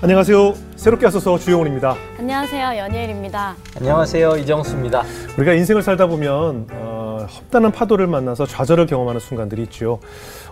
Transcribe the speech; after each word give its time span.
안녕하세요. 0.00 0.54
새롭게 0.76 1.06
하소서 1.06 1.38
주영훈입니다. 1.38 1.96
안녕하세요. 2.18 2.78
연예일입니다. 2.78 3.56
안녕하세요. 3.76 4.36
이정수입니다. 4.36 5.02
우리가 5.36 5.54
인생을 5.54 5.82
살다 5.82 6.06
보면 6.06 6.68
어, 6.70 7.26
험난한 7.28 7.72
파도를 7.72 8.06
만나서 8.06 8.46
좌절을 8.46 8.86
경험하는 8.86 9.20
순간들이 9.20 9.62
있죠. 9.64 9.98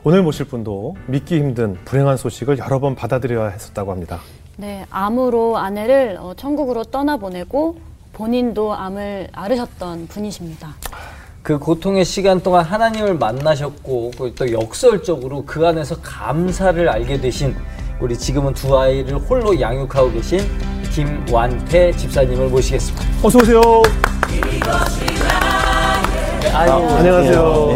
오늘 0.02 0.22
모실 0.22 0.46
분도 0.46 0.96
믿기 1.06 1.38
힘든 1.38 1.74
불행한 1.84 2.16
소식을 2.16 2.58
여러 2.58 2.80
번 2.80 2.96
받아들여야 2.96 3.48
했었다고 3.50 3.92
합니다. 3.92 4.18
네, 4.56 4.84
암으로 4.90 5.58
아내를 5.58 6.16
어, 6.20 6.34
천국으로 6.36 6.82
떠나보내고 6.84 7.78
본인도 8.14 8.74
암을 8.74 9.28
앓으셨던 9.32 10.08
분이십니다. 10.08 10.74
그 11.46 11.60
고통의 11.60 12.04
시간 12.04 12.40
동안 12.40 12.64
하나님을 12.64 13.14
만나셨고 13.14 14.10
또 14.34 14.50
역설적으로 14.50 15.44
그 15.46 15.64
안에서 15.64 15.94
감사를 16.00 16.88
알게 16.88 17.20
되신 17.20 17.54
우리 18.00 18.18
지금은 18.18 18.52
두 18.52 18.76
아이를 18.76 19.16
홀로 19.18 19.60
양육하고 19.60 20.10
계신 20.10 20.40
김완태 20.90 21.92
집사님을 21.92 22.48
모시겠습니다. 22.48 23.06
어서 23.22 23.38
오세요. 23.38 23.60
네, 26.40 26.50
아유, 26.50 26.72
안녕하세요. 26.72 27.74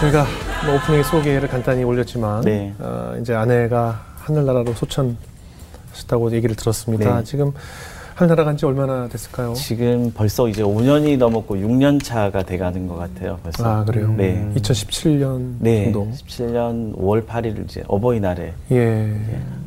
저희가 0.00 0.26
뭐 0.64 0.76
오프닝 0.76 1.02
소개를 1.02 1.48
간단히 1.48 1.84
올렸지만 1.84 2.40
네. 2.40 2.74
어, 2.78 3.14
이제 3.20 3.34
아내가 3.34 4.06
하늘나라로 4.20 4.72
소천하셨다고 4.72 6.32
얘기를 6.32 6.56
들었습니다. 6.56 7.18
네. 7.18 7.24
지금 7.24 7.52
하늘나라 8.16 8.44
간 8.44 8.56
지 8.56 8.64
얼마나 8.64 9.06
됐을까요? 9.08 9.52
지금 9.52 10.10
벌써 10.14 10.48
이제 10.48 10.62
5년이 10.62 11.18
넘었고 11.18 11.56
6년 11.56 12.02
차가 12.02 12.42
돼가는 12.42 12.88
것 12.88 12.96
같아요. 12.96 13.38
벌써. 13.42 13.62
아 13.68 13.84
그래요. 13.84 14.14
네. 14.16 14.50
2017년 14.56 15.56
네. 15.58 15.84
정도. 15.92 16.08
17년 16.12 16.96
5월 16.96 17.26
8일 17.26 17.62
이제 17.66 17.82
어버이날에 17.86 18.54
예. 18.72 19.12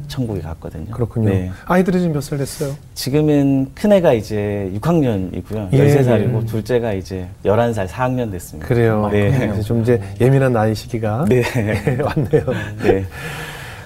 천국에 0.07 0.41
갔거든요. 0.41 0.89
그렇군요. 0.91 1.29
네. 1.29 1.51
아이들이 1.65 1.99
지금 1.99 2.13
몇 2.13 2.21
살 2.23 2.39
됐어요? 2.39 2.73
지금은 2.95 3.69
큰 3.75 3.91
애가 3.93 4.13
이제 4.13 4.71
6학년이고요. 4.81 5.69
예, 5.73 5.77
13살이고 6.01 6.41
예. 6.41 6.45
둘째가 6.47 6.93
이제 6.93 7.27
11살 7.45 7.87
4학년 7.87 8.31
됐습니다. 8.31 8.67
그래요. 8.67 9.09
네. 9.11 9.51
이제 9.53 9.61
좀 9.61 9.83
이제 9.83 10.01
예민한 10.19 10.51
나이 10.53 10.73
시기가 10.73 11.25
네. 11.29 11.43
왔네요. 12.01 12.43
네. 12.81 13.05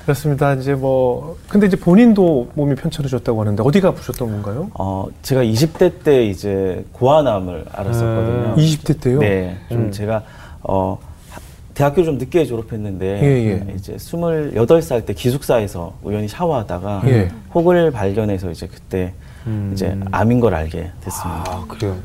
그렇습니다. 0.05 0.53
이제 0.53 0.73
뭐 0.73 1.37
근데 1.47 1.67
이제 1.67 1.77
본인도 1.77 2.49
몸이 2.55 2.75
편찮으셨다고 2.75 3.39
하는데 3.39 3.63
어디가 3.63 3.89
아프셨던 3.89 4.29
건가요? 4.31 4.69
어, 4.73 5.07
제가 5.21 5.43
20대 5.43 6.03
때 6.03 6.25
이제 6.25 6.83
고환암을 6.91 7.65
앓았었거든요. 7.71 8.55
20대 8.55 8.99
때요? 9.01 9.19
네. 9.19 9.57
좀 9.69 9.77
음. 9.83 9.91
제가 9.91 10.23
어 10.61 10.97
하- 11.29 11.39
대학교 11.73 12.03
좀 12.03 12.17
늦게 12.17 12.45
졸업했는데 12.45 13.05
예, 13.23 13.25
예. 13.67 13.73
이제 13.75 13.95
28살 13.95 15.05
때 15.05 15.13
기숙사에서 15.13 15.93
우연히 16.03 16.27
샤워하다가 16.27 17.03
예. 17.07 17.29
혹을 17.53 17.91
발견해서 17.91 18.51
이제 18.51 18.67
그때 18.67 19.13
음. 19.47 19.71
이제 19.73 19.97
암인 20.11 20.39
걸 20.39 20.53
알게 20.55 20.91
됐습니다. 21.01 21.43
아 21.47 21.65
그래요. 21.67 21.95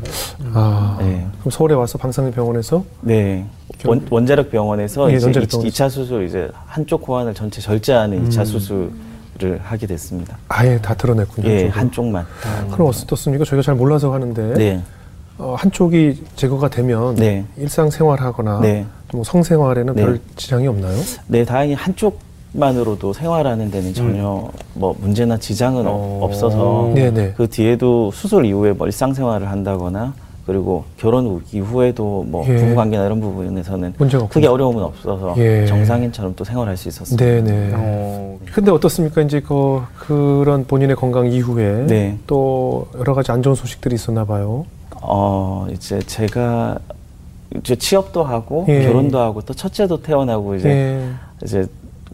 아, 0.54 0.96
네. 1.00 1.26
그럼 1.40 1.50
서울에 1.50 1.74
와서 1.74 1.98
방사능 1.98 2.32
병원에서 2.32 2.84
네. 3.00 3.46
원, 3.84 4.06
원자력 4.10 4.50
병원에서 4.50 5.10
예, 5.12 5.16
이제 5.16 5.26
원자력 5.26 5.48
이 5.48 5.50
병원에서. 5.50 5.84
2차 5.84 5.90
수술 5.90 6.24
이제 6.26 6.50
한쪽 6.66 7.02
고환을 7.02 7.34
전체 7.34 7.60
절제하는 7.60 8.26
이 8.26 8.28
2차 8.28 8.40
음. 8.40 8.44
수술을 8.44 9.60
하게 9.62 9.86
됐습니다. 9.86 10.36
아예 10.48 10.78
다 10.80 10.94
드러냈군요. 10.94 11.48
예, 11.48 11.68
저도. 11.68 11.78
한쪽만. 11.80 12.26
그럼 12.72 12.88
어떻습니까? 12.88 13.44
저희가 13.44 13.62
잘 13.62 13.74
몰라서 13.74 14.12
하는데 14.12 14.54
네. 14.54 14.82
어, 15.38 15.54
한쪽이 15.56 16.24
제거가 16.34 16.68
되면 16.68 17.14
네. 17.14 17.44
일상생활하거나 17.56 18.60
네. 18.60 18.84
뭐 19.12 19.22
성생활에는 19.22 19.94
네. 19.94 20.02
별 20.04 20.20
지장이 20.36 20.66
없나요? 20.66 20.98
네, 21.28 21.44
다행히 21.44 21.74
한쪽 21.74 22.18
만으로도 22.52 23.12
생활하는 23.12 23.70
데는 23.70 23.92
전혀 23.94 24.48
뭐 24.74 24.94
문제나 25.00 25.36
지장은 25.38 25.86
어- 25.86 25.90
어. 25.90 26.18
없어서 26.22 26.90
네네. 26.94 27.34
그 27.36 27.48
뒤에도 27.48 28.10
수술 28.12 28.46
이후에 28.46 28.72
뭐 28.72 28.86
일상생활을 28.86 29.50
한다거나 29.50 30.14
그리고 30.46 30.84
결혼 30.96 31.26
후- 31.26 31.42
이후에도 31.52 32.24
뭐 32.26 32.42
예. 32.48 32.56
부부관계나 32.56 33.04
이런 33.04 33.20
부분에서는 33.20 33.92
크게. 34.30 34.46
어려움은 34.46 34.82
없어서 34.82 35.34
예. 35.36 35.66
정상인처럼 35.66 36.32
또 36.36 36.42
생활할 36.44 36.74
수 36.74 36.88
있었습니다. 36.88 37.22
네네. 37.22 37.72
어, 37.74 38.38
근데 38.54 38.70
어떻습니까? 38.70 39.20
이제 39.20 39.40
그 39.40 39.82
그런 39.98 40.64
본인의 40.66 40.96
건강 40.96 41.26
이후에 41.30 41.84
네. 41.86 42.16
또 42.26 42.86
여러 42.98 43.12
가지 43.12 43.30
안 43.30 43.42
좋은 43.42 43.54
소식들이 43.54 43.94
있었나 43.96 44.24
봐요. 44.24 44.64
어 45.02 45.66
이제 45.70 45.98
제가 46.00 46.78
이제 47.58 47.76
취업도 47.76 48.24
하고 48.24 48.64
예. 48.68 48.84
결혼도 48.86 49.18
하고 49.18 49.42
또 49.42 49.52
첫째도 49.52 50.00
태어나고 50.00 50.54
이제 50.54 50.68
예. 50.70 51.08
이제 51.44 51.66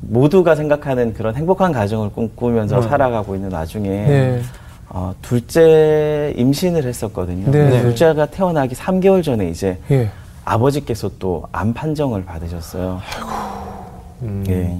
모두가 0.09 0.54
생각하는 0.54 1.15
그런 1.15 1.34
행복한 1.34 1.72
가정을 1.72 2.10
꿈꾸면서 2.10 2.76
음. 2.78 2.82
살아가고 2.82 3.34
있는 3.34 3.53
와중에 3.53 3.88
네. 3.88 4.42
어, 4.88 5.15
둘째 5.22 6.32
임신을 6.37 6.84
했었거든요. 6.84 7.50
네. 7.50 7.82
둘째가 7.82 8.26
태어나기 8.26 8.75
3개월 8.75 9.22
전에 9.22 9.48
이제 9.48 9.78
예. 9.91 10.09
아버지께서 10.44 11.10
또 11.19 11.47
암 11.53 11.72
판정을 11.72 12.25
받으셨어요. 12.25 13.00
음. 14.22 14.44
예. 14.48 14.78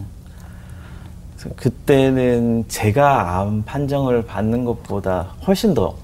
그래서 1.37 1.55
그때는 1.57 2.65
제가 2.69 3.41
암 3.41 3.63
판정을 3.65 4.25
받는 4.27 4.65
것보다 4.65 5.29
훨씬 5.47 5.75
더 5.75 5.95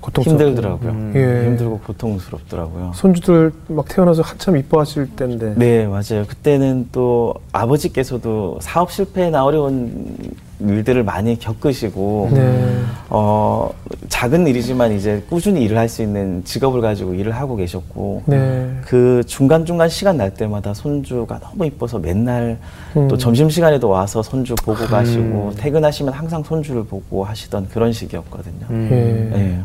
고통스럽고. 0.00 0.44
힘들더라고요. 0.44 0.90
음. 0.90 1.12
예. 1.14 1.46
힘들고 1.46 1.80
고통스럽더라고요. 1.80 2.92
손주들 2.94 3.52
막 3.68 3.86
태어나서 3.88 4.22
한참 4.22 4.56
이뻐하실 4.56 5.08
때인데. 5.16 5.54
네, 5.56 5.86
맞아요. 5.86 6.24
그때는 6.26 6.88
또 6.92 7.34
아버지께서도 7.52 8.58
사업 8.60 8.90
실패나 8.92 9.44
어려운 9.44 10.16
일들을 10.62 11.02
많이 11.04 11.38
겪으시고, 11.38 12.30
네. 12.34 12.82
어, 13.08 13.70
작은 14.10 14.46
일이지만 14.46 14.92
이제 14.92 15.24
꾸준히 15.30 15.62
일을 15.64 15.78
할 15.78 15.88
수 15.88 16.02
있는 16.02 16.44
직업을 16.44 16.82
가지고 16.82 17.14
일을 17.14 17.32
하고 17.32 17.56
계셨고, 17.56 18.24
네. 18.26 18.70
그 18.84 19.22
중간중간 19.26 19.88
시간 19.88 20.18
날 20.18 20.34
때마다 20.34 20.74
손주가 20.74 21.38
너무 21.40 21.64
이뻐서 21.64 21.98
맨날 21.98 22.58
음. 22.94 23.08
또 23.08 23.16
점심시간에도 23.16 23.88
와서 23.88 24.22
손주 24.22 24.54
보고 24.56 24.84
가시고, 24.84 25.52
퇴근하시면 25.56 26.12
항상 26.12 26.42
손주를 26.42 26.84
보고 26.84 27.24
하시던 27.24 27.68
그런 27.70 27.90
시기였거든요. 27.92 28.66
음. 28.68 28.88
예. 28.92 29.40
예. 29.40 29.60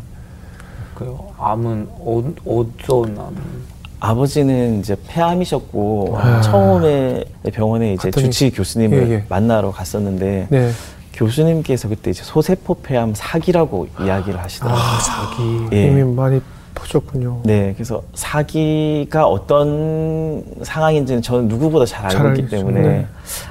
그 0.95 1.15
암은 1.37 1.87
어, 1.91 2.23
어떤 2.45 3.19
암? 3.19 3.35
아버지는 3.99 4.79
이제 4.79 4.95
폐암이셨고 5.07 6.17
아. 6.17 6.41
처음에 6.41 7.23
병원에 7.53 7.93
이제 7.93 8.09
주치 8.11 8.49
교수님을 8.51 9.07
예, 9.09 9.13
예. 9.13 9.23
만나러 9.29 9.71
갔었는데 9.71 10.47
네. 10.49 10.71
교수님께서 11.13 11.87
그때 11.89 12.11
이제 12.11 12.23
소세포 12.23 12.75
폐암 12.75 13.13
사기라고 13.13 13.87
이야기를 14.01 14.39
하시더라고요. 14.39 14.81
아, 14.81 14.99
자기. 14.99 15.67
예. 15.75 15.87
이미 15.87 16.03
많이 16.03 16.41
퍼졌군요. 16.75 17.41
네, 17.45 17.73
그래서 17.73 18.03
사기가 18.13 19.25
어떤 19.27 20.43
상황인지는 20.61 21.21
저는 21.21 21.47
누구보다 21.47 21.85
잘 21.85 22.05
알고 22.07 22.17
잘 22.17 22.37
있기. 22.39 22.49
때문에 22.49 22.81
네. 22.81 23.07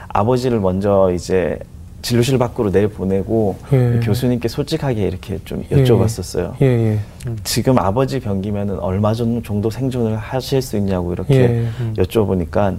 아버지를 0.08 0.60
먼저 0.60 1.10
이제 1.14 1.58
진료실 2.04 2.36
밖으로 2.36 2.68
내보내고 2.68 3.56
예. 3.72 4.00
교수님께 4.02 4.46
솔직하게 4.46 5.02
이렇게 5.08 5.38
좀 5.46 5.64
예, 5.72 5.82
여쭤봤었어요. 5.82 6.52
예, 6.60 6.66
예. 6.66 6.98
지금 7.44 7.78
아버지 7.78 8.20
병기면은 8.20 8.78
얼마 8.78 9.14
정도 9.14 9.70
생존을 9.70 10.18
하실 10.18 10.60
수 10.60 10.76
있냐고 10.76 11.14
이렇게 11.14 11.34
예. 11.34 11.68
여쭤보니까 12.02 12.76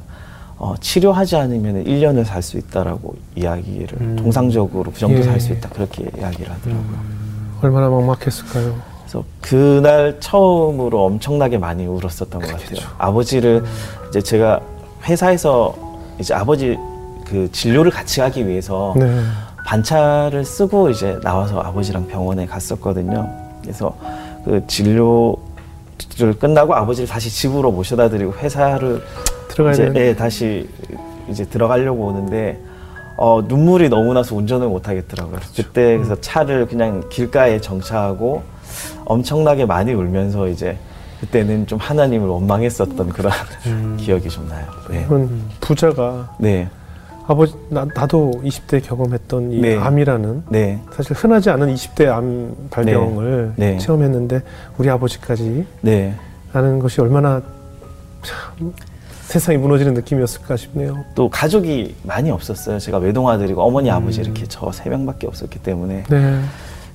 어, 0.58 0.75
치료하지 0.80 1.38
않으면 1.38 1.84
1년을 1.85 2.24
살 2.24 2.44
수 2.44 2.58
있다라고 2.58 3.16
이야기를 3.35 3.97
음. 4.00 4.16
통상적으로 4.16 4.91
그 4.91 5.00
정도 5.00 5.18
예. 5.18 5.24
살수 5.24 5.53
있다 5.53 5.69
그렇게 5.69 6.03
이야기를 6.03 6.52
하더라고요. 6.52 7.00
얼마나 7.64 7.90
막막했을까요? 7.90 8.75
그래서 9.02 9.24
그날 9.41 10.18
처음으로 10.19 11.03
엄청나게 11.06 11.58
많이 11.58 11.88
울었었던 11.88 12.30
것 12.30 12.41
같아요. 12.41 12.88
아버지를 13.00 13.64
이제 14.09 14.22
제가 14.22 14.62
회사에서 15.03 15.75
이제 16.20 16.35
아버지 16.35 16.78
그 17.25 17.51
진료를 17.51 17.91
같이 17.91 18.22
하기 18.22 18.47
위해서 18.47 18.93
네. 18.97 19.22
반차를 19.66 20.45
쓰고 20.45 20.89
이제 20.91 21.19
나와서 21.23 21.59
아버지랑 21.59 22.07
병원에 22.07 22.45
갔었거든요. 22.45 23.27
그래서 23.61 23.95
그 24.45 24.63
진료를 24.67 25.35
끝나고 26.39 26.75
아버지를 26.75 27.09
다시 27.09 27.29
집으로 27.29 27.72
모셔다 27.72 28.09
드리고 28.09 28.33
회사를 28.33 29.01
들어가야 29.49 29.73
이제. 29.73 29.91
예, 29.95 30.16
다시 30.16 30.69
이제 31.29 31.43
들어가려고 31.45 32.05
오는데 32.05 32.61
어, 33.17 33.41
눈물이 33.47 33.89
너무 33.89 34.13
나서 34.13 34.35
운전을 34.35 34.67
못 34.67 34.87
하겠더라고요. 34.87 35.37
그렇죠. 35.37 35.63
그때 35.63 35.95
음. 35.95 36.03
그래서 36.03 36.22
차를 36.22 36.67
그냥 36.67 37.01
길가에 37.09 37.59
정차하고 37.59 38.43
엄청나게 39.05 39.66
많이 39.66 39.93
울면서 39.93 40.47
이제 40.49 40.77
그때는 41.22 41.66
좀 41.66 41.79
하나님을 41.79 42.27
원망했었던 42.27 43.09
그런 43.09 43.31
음. 43.66 43.97
기억이 43.99 44.29
좀 44.29 44.47
나요. 44.47 44.66
네. 44.89 45.07
부자가 45.61 46.35
네. 46.37 46.69
아버지 47.27 47.55
나, 47.69 47.85
나도 47.95 48.41
20대 48.43 48.83
경험했던 48.85 49.51
이 49.51 49.61
네. 49.61 49.77
암이라는 49.77 50.43
네. 50.49 50.79
사실 50.91 51.13
흔하지 51.13 51.49
않은 51.49 51.73
20대 51.73 52.07
암 52.07 52.55
발병을 52.69 53.53
네. 53.55 53.72
네. 53.73 53.77
체험했는데 53.79 54.41
우리 54.77 54.89
아버지까지 54.89 55.66
네. 55.81 56.13
하는 56.51 56.79
것이 56.79 57.01
얼마나 57.01 57.41
참 58.22 58.73
세상이 59.23 59.57
무너지는 59.57 59.95
느낌이었을까 59.95 60.55
싶네요. 60.55 61.03
또 61.16 61.27
가족이 61.29 61.95
많이 62.03 62.29
없었어요. 62.29 62.77
제가 62.77 62.99
외동아들이고 62.99 63.59
어머니 63.61 63.89
아버지 63.89 64.22
이렇게 64.22 64.45
저 64.45 64.72
세 64.72 64.89
명밖에 64.89 65.25
없었기 65.25 65.59
때문에 65.59 66.03
네. 66.07 66.41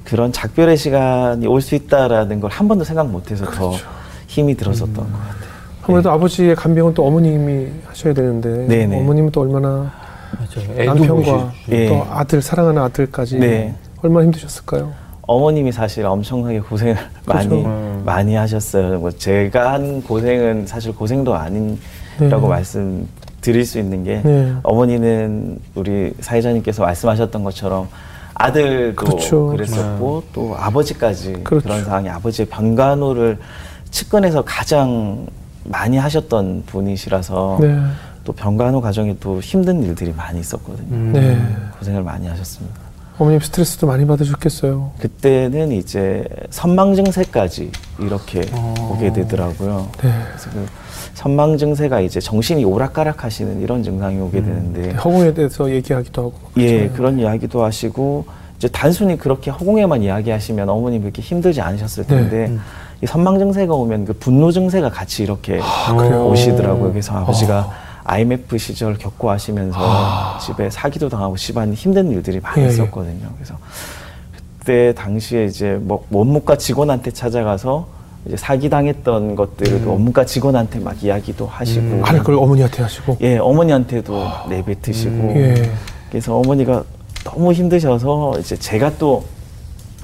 그런 0.05 0.33
작별의 0.33 0.77
시간이 0.77 1.47
올 1.49 1.61
수 1.61 1.75
있다라는 1.75 2.41
걸 2.41 2.51
한 2.51 2.69
번도 2.69 2.85
생각 2.85 3.09
못해서 3.09 3.45
더 3.47 3.51
그렇죠. 3.71 3.85
힘이 4.29 4.55
들었었던 4.55 4.95
것 4.95 5.03
같아요. 5.03 5.51
아무래도 5.83 6.11
아버지의 6.13 6.55
간병은 6.55 6.95
또 6.95 7.05
어머님이 7.05 7.67
하셔야 7.87 8.15
되는데 8.15 8.67
네네. 8.69 9.01
어머님은 9.01 9.33
또 9.33 9.41
얼마나 9.41 9.91
맞아요. 10.39 10.81
애도 10.81 10.95
남편과. 10.95 11.53
예. 11.71 11.89
또 11.89 12.07
아들 12.11 12.43
사랑하는 12.43 12.83
아들까지 12.83 13.39
네. 13.39 13.75
얼마나 14.03 14.25
힘드셨을까요? 14.27 14.93
어머님이 15.23 15.71
사실 15.73 16.07
엄청나게 16.07 16.61
고생을 16.61 16.97
많이 17.27 17.49
그렇죠. 17.49 17.67
음. 17.69 18.03
많이 18.05 18.35
하셨어요. 18.35 18.99
뭐 18.99 19.11
제가 19.11 19.75
한 19.75 20.03
고생은 20.03 20.67
사실 20.67 20.95
고생도 20.95 21.35
아닌라고 21.35 21.79
네. 22.19 22.49
말씀 22.49 23.09
드릴 23.41 23.65
수 23.65 23.79
있는 23.79 24.03
게 24.05 24.23
네. 24.25 24.53
어머니는 24.63 25.59
우리 25.75 26.13
사회자님께서 26.21 26.83
말씀하셨던 26.83 27.45
것처럼 27.45 27.89
아들도 28.35 28.97
그렇죠. 29.05 29.47
그랬었고또 29.49 30.57
아버지까지 30.57 31.33
그 31.35 31.43
그렇죠. 31.43 31.69
런 31.69 31.85
상황이 31.85 32.09
아버지의 32.09 32.49
병간호를 32.49 33.39
측근에서 33.91 34.43
가장 34.45 35.27
많이 35.65 35.97
하셨던 35.97 36.65
분이시라서 36.67 37.59
네. 37.61 37.79
또 38.25 38.33
병간호 38.33 38.81
과정에 38.81 39.17
또 39.21 39.41
힘든 39.41 39.83
일들이 39.83 40.13
많이 40.13 40.41
있었거든요. 40.41 40.89
음. 40.91 41.13
네. 41.13 41.39
고생을 41.79 42.03
많이 42.03 42.27
하셨습니다. 42.29 42.81
어머님 43.19 43.39
스트레스도 43.41 43.87
많이 43.87 44.07
받으셨겠어요. 44.07 44.93
그때는 44.99 45.73
이제 45.73 46.25
선망 46.49 46.95
증세까지 46.95 47.71
이렇게 47.99 48.43
어. 48.53 48.95
오게 48.95 49.13
되더라고요. 49.13 49.89
네. 50.03 50.11
그래서 50.29 50.51
그 50.51 50.67
선망 51.15 51.59
증세가 51.59 52.01
이제 52.01 52.19
정신이 52.19 52.65
오락가락하시는 52.65 53.61
이런 53.61 53.83
증상이 53.83 54.19
오게 54.21 54.43
되는데 54.43 54.93
허공에 54.95 55.35
대해서 55.35 55.71
얘기하기도 55.71 56.23
하고. 56.23 56.35
예 56.57 56.67
그렇잖아요. 56.67 56.93
그런 56.97 57.19
이야기도 57.19 57.63
하시고 57.63 58.25
이제 58.57 58.69
단순히 58.69 59.19
그렇게 59.19 59.51
허공에만 59.51 60.03
이야기하시면 60.03 60.69
어머님 60.71 61.03
그렇게 61.03 61.21
힘들지 61.21 61.61
않으셨을 61.61 62.05
네. 62.05 62.17
텐데 62.17 62.47
음. 62.47 62.61
이 63.03 63.07
선망 63.07 63.39
증세가 63.39 63.75
오면 63.75 64.07
그 64.07 64.13
분노 64.15 64.51
증세가 64.51 64.89
같이 64.89 65.23
이렇게 65.23 65.61
그래요? 65.97 66.27
오시더라고요. 66.29 66.91
그래서 66.91 67.15
아버지가 67.15 67.61
어. 67.61 67.90
IMF 68.05 68.59
시절 68.59 68.97
겪고 68.97 69.31
하시면서 69.31 70.39
집에 70.41 70.71
사기도 70.71 71.09
당하고 71.09 71.37
집안 71.37 71.73
힘든 71.75 72.11
일들이 72.11 72.41
많이 72.41 72.61
아. 72.61 72.63
예, 72.63 72.67
예. 72.67 72.73
있었거든요. 72.73 73.29
그래서 73.37 73.55
그때 74.61 74.93
당시에 74.95 75.45
이제 75.45 75.79
뭐 75.81 76.07
원무과 76.11 76.57
직원한테 76.57 77.11
찾아가서 77.11 77.87
이제 78.27 78.37
사기 78.37 78.69
당했던 78.69 79.35
것들을 79.35 79.83
그 79.83 79.91
원무과 79.91 80.27
직원한테 80.27 80.81
막 80.81 81.03
이야기도 81.03 81.47
하시고 81.47 81.87
음. 81.87 82.03
아, 82.05 82.13
그걸 82.13 82.35
어머니한테 82.37 82.83
하시고. 82.83 83.17
예 83.23 83.39
어머니한테도 83.39 84.23
내뱉으시고 84.49 85.15
음. 85.15 85.37
예. 85.37 85.71
그래서 86.11 86.37
어머니가 86.37 86.85
너무 87.25 87.53
힘드셔서 87.53 88.39
이제 88.39 88.57
제가 88.57 88.93
또 88.99 89.25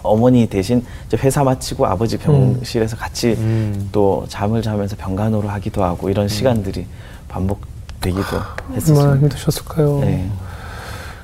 어머니 0.03 0.47
대신 0.47 0.85
이제 1.07 1.17
회사 1.17 1.43
마치고 1.43 1.85
아버지 1.87 2.17
병실에서 2.17 2.97
같이 2.97 3.35
음. 3.39 3.89
또 3.93 4.25
잠을 4.29 4.63
자면서 4.63 4.97
병간호를 4.97 5.51
하기도 5.51 5.83
하고 5.83 6.09
이런 6.09 6.29
시간들이 6.29 6.87
반복 7.29 7.61
되기도 8.07 8.37
얼마나 8.37 8.75
했었습니다. 8.75 9.17
힘드셨을까요? 9.17 9.99
네. 10.01 10.31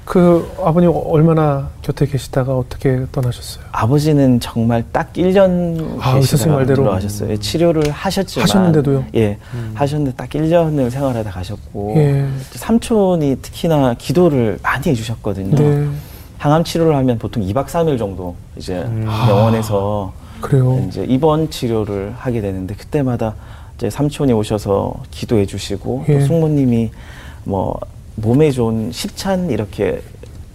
그 0.05 0.51
아버님 0.63 0.91
얼마나 0.93 1.69
곁에 1.81 2.07
계시다가 2.07 2.57
어떻게 2.57 3.07
떠나셨어요? 3.13 3.65
아버지는 3.71 4.41
정말 4.41 4.85
딱 4.93 5.13
1년 5.13 6.01
아, 6.01 6.19
말대로. 6.51 6.83
돌아가셨어요. 6.83 7.37
치료를 7.39 7.91
하셨지만 7.91 8.43
하셨는데도요? 8.43 9.05
예, 9.15 9.39
하셨는데 9.75 10.17
딱 10.17 10.29
1년을 10.31 10.91
생활하다 10.91 11.31
가셨고 11.31 11.95
예. 11.97 12.27
삼촌이 12.51 13.37
특히나 13.43 13.95
기도를 13.95 14.59
많이 14.63 14.89
해 14.89 14.95
주셨거든요. 14.95 15.57
네. 15.57 15.89
항암 16.39 16.65
치료를 16.65 16.97
하면 16.97 17.19
보통 17.19 17.45
2박 17.45 17.67
3일 17.67 17.97
정도 17.97 18.35
이제 18.57 18.83
음. 18.83 19.07
병원에서 19.07 20.13
그래요. 20.41 20.85
이제 20.89 21.05
입원 21.05 21.49
치료를 21.49 22.15
하게 22.19 22.41
되는데 22.41 22.75
그때마다 22.75 23.35
이제 23.83 23.91
삼촌이 23.91 24.33
오셔서 24.33 24.95
기도해 25.11 25.45
주시고 25.45 26.05
예. 26.09 26.15
또 26.15 26.27
숙모님이 26.27 26.93
뭐 27.43 27.77
몸에 28.15 28.53
좋은 28.53 28.93
식찬 28.93 29.51
이렇게 29.51 30.01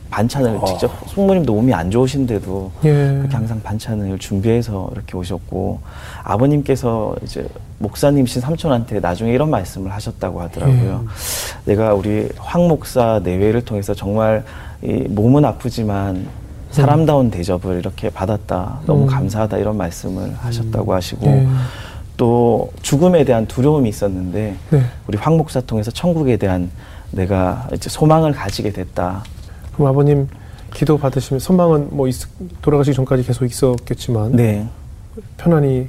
반찬을 0.09 0.57
직접 0.65 0.89
숙모님도 1.07 1.53
몸이 1.53 1.73
안 1.73 1.91
좋으신데도 1.91 2.71
예. 2.85 2.89
그렇게 3.17 3.35
항상 3.35 3.61
반찬을 3.61 4.17
준비해서 4.19 4.89
이렇게 4.93 5.17
오셨고 5.17 5.81
아버님께서 6.23 7.17
이제 7.21 7.45
목사님이신 7.79 8.41
삼촌한테 8.41 9.01
나중에 9.01 9.33
이런 9.33 9.49
말씀을 9.49 9.91
하셨다고 9.91 10.39
하더라고요. 10.43 11.05
내가 11.65 11.93
우리 11.93 12.29
황 12.37 12.69
목사 12.69 13.19
내외를 13.25 13.65
통해서 13.65 13.93
정말 13.93 14.45
이 14.81 15.03
몸은 15.09 15.43
아프지만 15.43 16.27
사람다운 16.71 17.29
대접을 17.29 17.77
이렇게 17.79 18.09
받았다. 18.09 18.79
너무 18.85 19.03
음. 19.03 19.07
감사하다 19.07 19.57
이런 19.57 19.75
말씀을 19.75 20.33
하셨다고 20.39 20.93
하시고 20.93 21.27
예. 21.27 21.45
또 22.17 22.71
죽음에 22.81 23.23
대한 23.23 23.45
두려움이 23.45 23.87
있었는데 23.87 24.55
네. 24.71 24.83
우리 25.07 25.17
황 25.17 25.37
목사 25.37 25.61
통해서 25.61 25.91
천국에 25.91 26.37
대한 26.37 26.69
내가 27.11 27.67
이제 27.73 27.89
소망을 27.89 28.33
가지게 28.33 28.71
됐다. 28.71 29.23
그럼 29.73 29.87
아버님 29.87 30.27
기도 30.73 30.97
받으시면 30.97 31.39
선망은 31.39 31.89
뭐 31.91 32.07
있, 32.07 32.15
돌아가시기 32.61 32.95
전까지 32.95 33.23
계속 33.23 33.45
있었겠지만 33.45 34.33
네. 34.33 34.67
편안히 35.37 35.87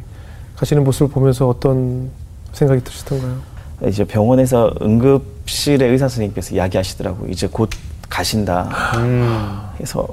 가시는 0.56 0.84
모습을 0.84 1.08
보면서 1.08 1.48
어떤 1.48 2.10
생각이 2.52 2.84
드시던가요? 2.84 3.38
이제 3.86 4.04
병원에서 4.04 4.74
응급실의 4.82 5.90
의사 5.90 6.08
선생님께서 6.08 6.54
이야기하시더라고요. 6.54 7.30
이제 7.30 7.48
곧 7.50 7.70
가신다. 8.08 8.70
음. 8.96 9.60
그래서 9.76 10.08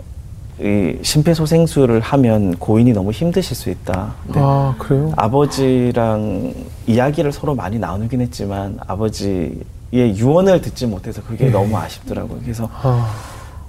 이 0.60 0.98
심폐소생술을 1.02 2.00
하면 2.00 2.56
고인이 2.56 2.94
너무 2.94 3.12
힘드실 3.12 3.56
수 3.56 3.70
있다. 3.70 4.14
근데 4.26 4.40
아 4.42 4.74
그래요? 4.78 5.12
아버지랑 5.18 6.54
이야기를 6.88 7.34
서로 7.34 7.56
많이 7.56 7.78
나누긴 7.78 8.22
했지만 8.22 8.78
아버지의 8.88 9.58
유언을 9.92 10.62
듣지 10.62 10.88
못해서 10.88 11.22
그게 11.22 11.48
예. 11.48 11.50
너무 11.50 11.78
아쉽더라고요. 11.78 12.40
그래서 12.42 12.70
아, 12.82 13.14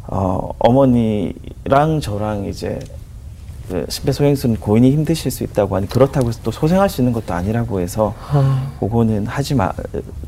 어, 0.06 0.50
어머니랑 0.60 2.00
저랑 2.00 2.44
이제 2.44 2.78
그 3.68 3.84
심폐소생술은 3.88 4.58
고인이 4.58 4.92
힘드실 4.92 5.32
수 5.32 5.42
있다고 5.42 5.74
하니 5.74 5.88
그렇다고 5.88 6.28
해서 6.28 6.38
또 6.44 6.52
소생할 6.52 6.88
수 6.88 7.00
있는 7.00 7.12
것도 7.12 7.34
아니라고 7.34 7.80
해서 7.80 8.14
아, 8.30 8.70
그거는 8.78 9.26
하지 9.26 9.56
마, 9.56 9.72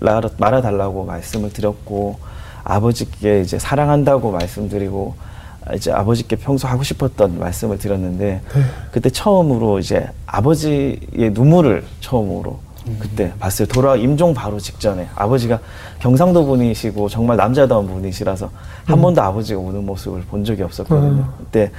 말아, 0.00 0.28
말아달라고 0.38 1.04
말씀을 1.04 1.52
드렸고 1.52 2.18
아버지께 2.64 3.42
이제 3.42 3.60
사랑한다고 3.60 4.32
말씀드리고 4.32 5.27
이제 5.74 5.92
아버지께 5.92 6.36
평소 6.36 6.66
하고 6.68 6.82
싶었던 6.82 7.38
말씀을 7.38 7.78
드렸는데 7.78 8.40
네. 8.54 8.62
그때 8.92 9.10
처음으로 9.10 9.78
이제 9.78 10.08
아버지의 10.26 11.30
눈물을 11.32 11.84
처음으로 12.00 12.58
그때 12.98 13.32
봤어요. 13.38 13.68
돌아 13.68 13.96
임종 13.96 14.32
바로 14.32 14.58
직전에 14.58 15.08
아버지가 15.14 15.58
경상도 15.98 16.46
분이시고 16.46 17.08
정말 17.10 17.36
남자다운 17.36 17.86
분이시라서 17.86 18.50
한 18.86 19.00
번도 19.02 19.20
아버지가 19.20 19.60
우는 19.60 19.84
모습을 19.84 20.22
본 20.22 20.42
적이 20.44 20.62
없었거든요. 20.62 21.10
음. 21.10 21.26
그때 21.38 21.70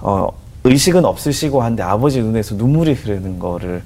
어, 0.00 0.28
의식은 0.64 1.04
없으시고 1.04 1.62
한데 1.62 1.82
아버지 1.82 2.22
눈에서 2.22 2.54
눈물이 2.54 2.94
흐르는 2.94 3.38
거를 3.38 3.82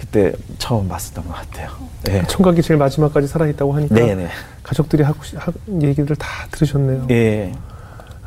그때 0.00 0.32
처음 0.58 0.88
봤었던 0.88 1.24
것 1.26 1.32
같아요. 1.32 1.70
네. 2.02 2.22
총각이 2.26 2.60
제일 2.62 2.76
마지막까지 2.78 3.28
살아있다고 3.28 3.72
하니까 3.74 3.94
네네. 3.94 4.26
가족들이 4.64 5.04
하고 5.04 5.22
시- 5.22 5.36
하, 5.36 5.52
얘기를 5.80 6.16
다 6.16 6.26
들으셨네요. 6.50 7.06
예. 7.10 7.52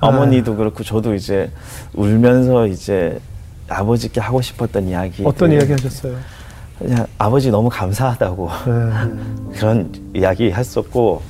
아. 0.01 0.07
어머니도 0.07 0.55
그렇고 0.55 0.83
저도 0.83 1.13
이제 1.13 1.51
울면서 1.93 2.67
이제 2.67 3.19
아버지께 3.67 4.19
하고 4.19 4.41
싶었던 4.41 4.87
이야기. 4.87 5.23
어떤 5.25 5.51
이야기 5.51 5.71
하셨어요? 5.71 6.15
그냥 6.79 7.05
아버지 7.17 7.51
너무 7.51 7.69
감사하다고 7.69 8.49
네. 8.67 9.53
그런 9.59 9.91
이야기 10.15 10.51
했었고 10.51 11.21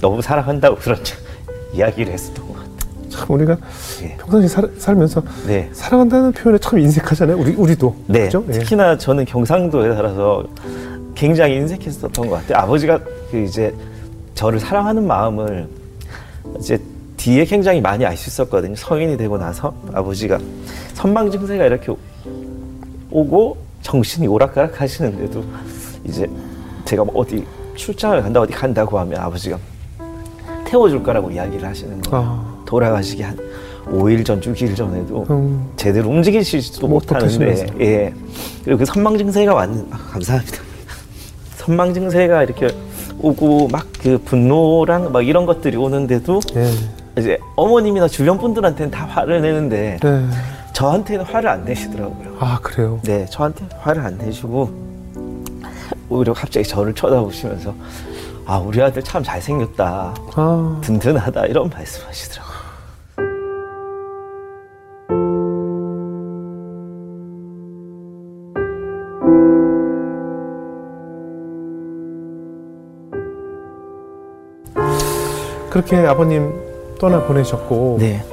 너무 0.00 0.20
사랑한다고 0.20 0.76
그런 0.76 0.98
이야기를 1.72 2.12
했었던 2.12 2.46
것 2.48 2.54
같아요. 2.54 3.08
참 3.08 3.30
우리가 3.30 3.56
예. 4.02 4.16
평상시 4.16 4.48
살, 4.48 4.70
살면서 4.76 5.22
네. 5.46 5.70
사랑한다는 5.72 6.32
표현에 6.32 6.58
참 6.58 6.80
인색하잖아요. 6.80 7.38
우리 7.38 7.52
우리도 7.54 7.94
네. 8.06 8.24
그죠? 8.24 8.44
예. 8.48 8.52
특히나 8.52 8.98
저는 8.98 9.24
경상도에 9.24 9.94
살아서 9.94 10.44
굉장히 11.14 11.54
인색했었던 11.54 12.28
것 12.28 12.30
같아요. 12.30 12.58
아버지가 12.64 12.98
그 13.30 13.38
이제 13.38 13.72
저를 14.34 14.58
사랑하는 14.58 15.06
마음을 15.06 15.68
이제 16.58 16.78
뒤에 17.16 17.44
굉장히 17.44 17.80
많이 17.80 18.04
알 18.04 18.16
수 18.16 18.28
있었거든요. 18.28 18.74
성인이 18.76 19.16
되고 19.16 19.38
나서 19.38 19.74
아버지가 19.92 20.38
선망 20.94 21.30
증세가 21.30 21.64
이렇게 21.66 21.92
오고 23.10 23.56
정신이 23.82 24.26
오락가락 24.26 24.80
하시는데도 24.80 25.44
이제 26.04 26.26
제가 26.84 27.04
뭐 27.04 27.14
어디 27.16 27.44
출장을 27.76 28.20
간다 28.22 28.40
어디 28.40 28.52
간다고 28.52 28.98
하면 28.98 29.20
아버지가 29.20 29.58
태워줄 30.66 31.02
거라고 31.02 31.30
이야기를 31.30 31.66
하시는 31.66 32.00
거예요. 32.02 32.24
아, 32.26 32.62
돌아가시기 32.66 33.22
한 33.22 33.36
5일 33.86 34.24
전, 34.24 34.40
6일 34.40 34.74
전에도 34.74 35.26
음, 35.30 35.70
제대로 35.76 36.08
움직이시지도 36.08 36.86
못 36.88 36.94
못하는데. 37.10 37.66
예 37.80 38.14
그리고 38.64 38.78
그 38.78 38.84
선망 38.86 39.16
증세가 39.18 39.54
왔는 39.54 39.86
아, 39.90 39.96
감사합니다 40.10 40.58
선망 41.56 41.92
증세가 41.94 42.42
이렇게 42.42 42.68
오고 43.20 43.68
막 43.68 43.86
그 44.04 44.18
분노랑 44.18 45.12
막 45.12 45.26
이런 45.26 45.46
것들이 45.46 45.78
오는데도 45.78 46.40
예. 46.56 46.70
이제 47.18 47.38
어머님이나 47.56 48.06
주변 48.06 48.36
분들한테는 48.36 48.90
다 48.90 49.06
화를 49.06 49.40
내는데 49.40 49.98
네. 50.02 50.26
저한테는 50.74 51.24
화를 51.24 51.48
안 51.48 51.64
내시더라고요. 51.64 52.36
아 52.38 52.58
그래요. 52.62 53.00
네, 53.04 53.24
저한테 53.24 53.64
화를 53.78 54.02
안 54.02 54.18
내시고 54.18 54.70
오히려 56.10 56.34
갑자기 56.34 56.68
저를 56.68 56.92
쳐다보시면서 56.94 57.74
아 58.44 58.58
우리 58.58 58.82
아들 58.82 59.02
참 59.02 59.22
잘생겼다, 59.22 60.14
아 60.34 60.78
든든하다 60.82 61.46
이런 61.46 61.70
말씀하시더라고요. 61.70 62.43
그렇게 75.74 75.96
아버님 75.96 76.54
떠나 77.00 77.20
보내셨고 77.24 77.96
네, 77.98 78.24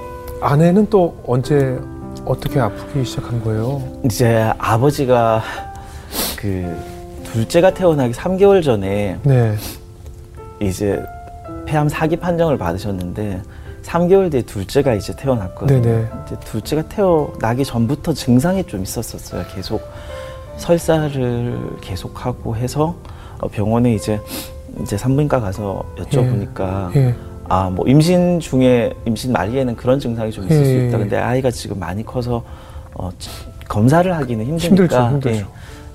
아내는 0.42 0.88
또 0.92 1.20
언제 1.26 1.76
어떻게 2.24 2.60
아프기 2.60 3.04
시작한 3.04 3.44
거예요? 3.44 3.82
이제 4.06 4.54
아버지가 4.60 5.42
그 6.38 6.78
둘째가 7.24 7.74
태어나기 7.74 8.14
3개월 8.14 8.64
전에 8.64 9.18
네. 9.24 9.56
이제 10.62 11.02
폐암 11.66 11.90
사기 11.90 12.16
판정을 12.16 12.60
받으셨는데 12.60 13.42
3개월 13.82 14.30
뒤에 14.30 14.44
둘째가 14.44 14.94
이제 14.94 15.12
태어났거든요. 15.16 15.82
네네. 15.82 16.08
이제 16.28 16.36
둘째가 16.42 16.84
태어나기 16.84 17.66
전부터 17.66 18.14
증상이 18.14 18.64
좀 18.66 18.84
있었었어요. 18.84 19.46
계속 19.56 19.82
설사를 20.58 21.60
계속하고 21.82 22.56
해서 22.56 22.96
어, 23.40 23.48
병원에 23.48 23.96
이제 23.96 24.20
이제 24.80 24.96
산부인과 24.96 25.40
가서 25.40 25.84
여쭤보니까 25.98 26.96
예. 26.96 27.16
아 27.52 27.70
뭐 27.70 27.86
임신 27.88 28.40
중에 28.40 28.94
임신 29.06 29.34
말기에는 29.34 29.76
그런 29.76 30.00
증상이 30.00 30.32
좀 30.32 30.46
있을 30.46 30.66
수 30.66 30.72
예, 30.72 30.88
있다. 30.88 30.98
예. 30.98 31.02
근데 31.02 31.18
아이가 31.18 31.52
지금 31.52 31.80
많이 31.80 32.06
커서 32.06 32.44
어, 32.94 33.10
지- 33.20 33.30
검사를 33.68 34.10
하기는 34.16 34.46
힘드니까 34.46 34.68
힘들죠, 34.68 35.08
힘들죠. 35.10 35.38
예. 35.38 35.46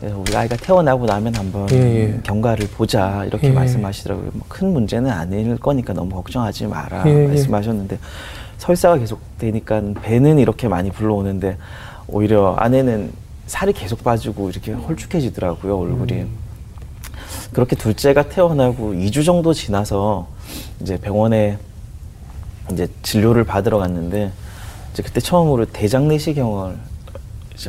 그래서 0.01 0.19
우리 0.19 0.37
아이가 0.37 0.57
태어나고 0.57 1.07
나면 1.07 1.35
한번 1.35 1.67
예, 1.73 1.77
예. 1.77 2.21
경과를 2.23 2.69
보자 2.77 3.25
이렇게 3.25 3.49
예. 3.49 3.53
말씀하시더라고요. 3.53 4.31
뭐 4.35 4.43
큰 4.49 4.73
문제는 4.73 5.11
아닐 5.11 5.57
거니까 5.57 5.93
너무 5.95 6.11
걱정하지 6.15 6.67
마라 6.67 7.05
예, 7.07 7.23
예. 7.25 7.27
말씀하셨는데 7.29 7.99
설사가 8.59 8.99
계속 8.99 9.21
되니까 9.39 9.81
배는 10.03 10.39
이렇게 10.39 10.69
많이 10.69 10.91
불러오는데 10.91 11.57
오히려 12.09 12.55
아내는 12.59 13.11
살이 13.47 13.73
계속 13.73 14.03
빠지고 14.05 14.51
이렇게 14.51 14.73
홀쭉해지더라고요 14.73 15.79
얼굴이. 15.79 16.13
음. 16.13 16.29
그렇게 17.53 17.77
둘째가 17.77 18.25
태어나고 18.29 18.93
2주 18.95 19.25
정도 19.25 19.53
지나서 19.55 20.27
이제 20.81 20.97
병원에 20.97 21.59
이제 22.73 22.89
진료를 23.03 23.45
받으러 23.45 23.79
갔는데 23.79 24.33
이제 24.93 25.03
그때 25.03 25.21
처음으로 25.21 25.67
대장 25.67 26.09
내시경을 26.09 26.77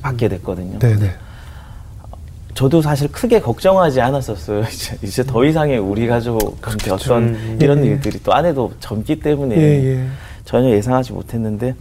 받게 0.02 0.28
됐거든요. 0.30 0.80
네네. 0.80 1.12
저도 2.54 2.82
사실 2.82 3.08
크게 3.12 3.40
걱정하지 3.40 4.02
않았었어요. 4.02 4.64
이제, 4.74 4.98
이제 5.04 5.24
더 5.24 5.46
이상의 5.46 5.78
우리 5.78 6.08
가족한테 6.08 6.90
어떤 6.90 7.24
음. 7.24 7.60
이런 7.62 7.86
예. 7.86 7.90
일들이 7.90 8.20
또 8.24 8.34
아내도 8.34 8.74
젊기 8.80 9.20
때문에 9.20 9.56
예, 9.56 9.62
예. 9.62 10.08
전혀 10.44 10.70
예상하지 10.72 11.14
못했는데 11.14 11.76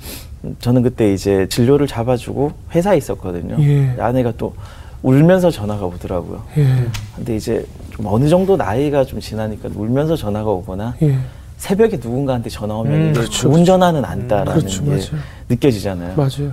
음, 0.44 0.56
저는 0.60 0.82
그때 0.82 1.14
이제 1.14 1.46
진료를 1.48 1.86
잡아주고 1.86 2.52
회사에 2.74 2.98
있었거든요. 2.98 3.56
예. 3.60 3.96
아내가 3.98 4.32
또 4.36 4.54
울면서 5.02 5.50
전화가 5.50 5.86
오더라고요. 5.86 6.42
예. 6.58 6.66
근데 7.14 7.36
이제 7.36 7.64
좀 7.96 8.06
어느 8.06 8.28
정도 8.28 8.56
나이가 8.56 9.04
좀 9.04 9.20
지나니까 9.20 9.70
울면서 9.74 10.16
전화가 10.16 10.50
오거나 10.50 10.94
예. 11.02 11.16
새벽에 11.56 11.96
누군가한테 11.96 12.50
전화 12.50 12.74
오면 12.74 12.92
음, 12.92 13.12
그렇죠, 13.14 13.30
좋은 13.30 13.64
전화는 13.64 14.04
안다라는 14.04 14.52
그렇죠, 14.60 14.84
게 14.84 14.90
맞아요. 14.90 15.22
느껴지잖아요. 15.48 16.14
맞아요. 16.14 16.52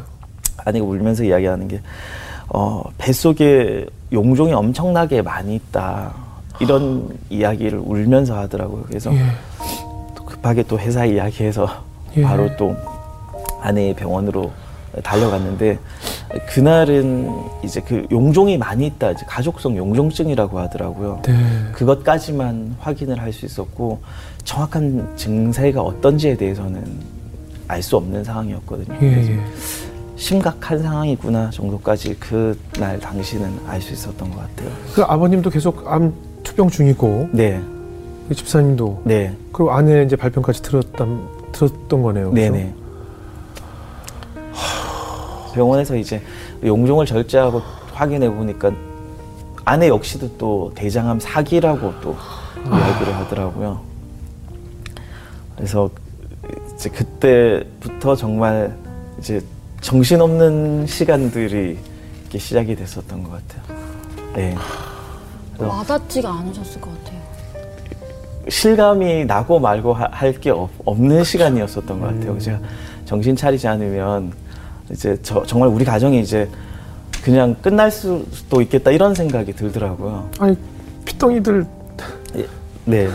아내가 0.57 0.85
울면서 0.85 1.25
이야기하는 1.25 1.67
게 1.67 1.81
어, 2.47 2.81
뱃속에 2.97 3.85
용종이 4.13 4.53
엄청나게 4.53 5.21
많이 5.21 5.55
있다. 5.55 6.13
이런 6.62 7.09
이야기를 7.29 7.81
울면서 7.83 8.38
하더라고요. 8.38 8.83
그래서 8.88 9.13
예. 9.13 9.19
또 10.15 10.23
급하게 10.23 10.63
또 10.63 10.79
회사 10.79 11.03
이야기해서 11.03 11.67
예. 12.15 12.21
바로 12.21 12.50
또 12.55 12.73
아내의 13.59 13.95
병원으로 13.95 14.50
달려갔는데 15.03 15.77
그날은 16.50 17.30
이제 17.63 17.80
그 17.82 18.08
용종이 18.12 18.58
많이 18.58 18.88
있다. 18.88 19.12
이제 19.12 19.24
가족성 19.28 19.78
용종증이라고 19.78 20.60
하더라고요. 20.60 21.22
네. 21.25 21.34
그것까지만 21.74 22.75
확인을 22.80 23.20
할 23.22 23.32
수 23.34 23.46
있었고 23.46 24.00
정확한 24.44 25.13
증세가 25.16 25.82
어떤지에 25.82 26.36
대해서는 26.36 26.84
알 27.68 27.82
수 27.82 27.98
없는 27.98 28.24
상황이었거든요. 28.24 28.98
예, 29.02 29.08
예. 29.08 29.40
심각한 30.16 30.82
상황이구나 30.82 31.50
정도까지 31.50 32.16
그날 32.20 33.00
당시는 33.00 33.52
알 33.68 33.82
수 33.82 33.94
있었던 33.94 34.30
것 34.30 34.38
같아요. 34.38 34.70
그 34.94 35.02
아버님도 35.04 35.50
계속 35.50 35.88
암 35.88 36.13
투병 36.44 36.70
중이고 36.70 37.30
네, 37.32 37.62
이 38.30 38.36
집사님도 38.36 39.02
네, 39.06 39.36
그리고 39.52 39.72
아내 39.72 40.04
이제 40.04 40.16
발병까지 40.16 40.62
들었던 40.62 41.28
들었던 41.52 42.02
거네요. 42.02 42.32
그죠? 42.32 42.42
네네. 42.42 42.74
병원에서 45.53 45.95
이제 45.95 46.22
용종을 46.63 47.05
절제하고 47.05 47.62
확인해 47.93 48.29
보니까 48.29 48.72
아내 49.65 49.88
역시도 49.88 50.38
또 50.38 50.72
대장암 50.75 51.19
사기라고 51.19 51.93
또 52.01 52.15
이야기를 52.65 53.15
하더라고요. 53.15 53.79
그래서 55.55 55.89
이제 56.74 56.89
그때부터 56.89 58.15
정말 58.15 58.75
이제 59.19 59.41
정신없는 59.81 60.88
시간들이 60.88 61.77
이렇게 62.24 62.38
시작이 62.38 62.75
됐었던 62.75 63.24
것 63.24 63.31
같아요. 63.31 63.77
네. 64.36 64.55
와닿지가 65.60 66.29
않으셨을 66.29 66.81
것 66.81 66.89
같아요. 67.03 67.22
실감이 68.50 69.24
나고 69.25 69.60
말고 69.60 69.93
할 69.93 70.33
게 70.41 70.51
없는 70.83 71.24
시간이었었던 71.24 72.00
것 72.00 72.07
같아요. 72.07 72.38
제가 72.39 72.60
정신 73.05 73.36
차리지 73.36 73.67
않으면 73.67 74.33
이제 74.92 75.18
저, 75.24 75.44
정말 75.46 75.70
우리 75.70 75.86
가정이 75.86 76.20
이제 76.22 76.50
그냥 77.24 77.56
끝날 77.62 77.90
수도 77.92 78.62
있겠다 78.62 78.92
이런 78.92 79.13
생각이 79.16 79.54
들더라고요. 79.54 80.30
아니 80.40 80.56
피덩이들 81.06 81.66
예, 82.38 82.46
네. 82.86 83.08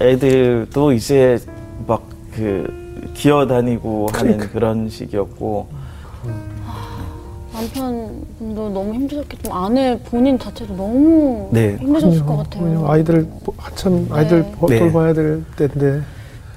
애들도 0.00 0.92
이제 0.92 1.38
막 1.86 2.02
그 2.34 2.66
기어다니고 3.12 4.06
하는 4.14 4.32
그러니까. 4.38 4.52
그런 4.54 4.88
시기였고 4.88 5.66
남편도 7.52 8.70
너무 8.70 8.94
힘드셨겠지만 8.94 9.64
아내 9.66 9.98
본인 10.06 10.38
자체도 10.38 10.74
너무 10.74 11.48
네. 11.52 11.76
힘드셨을 11.76 12.24
것 12.24 12.38
같아요. 12.38 12.64
그럼요. 12.64 12.90
아이들 12.90 13.22
뭐 13.44 13.54
한참 13.58 14.06
아이들 14.10 14.42
네. 14.44 14.52
버- 14.52 14.66
네. 14.66 14.78
돌봐야 14.78 15.12
될 15.12 15.44
때인데 15.56 16.00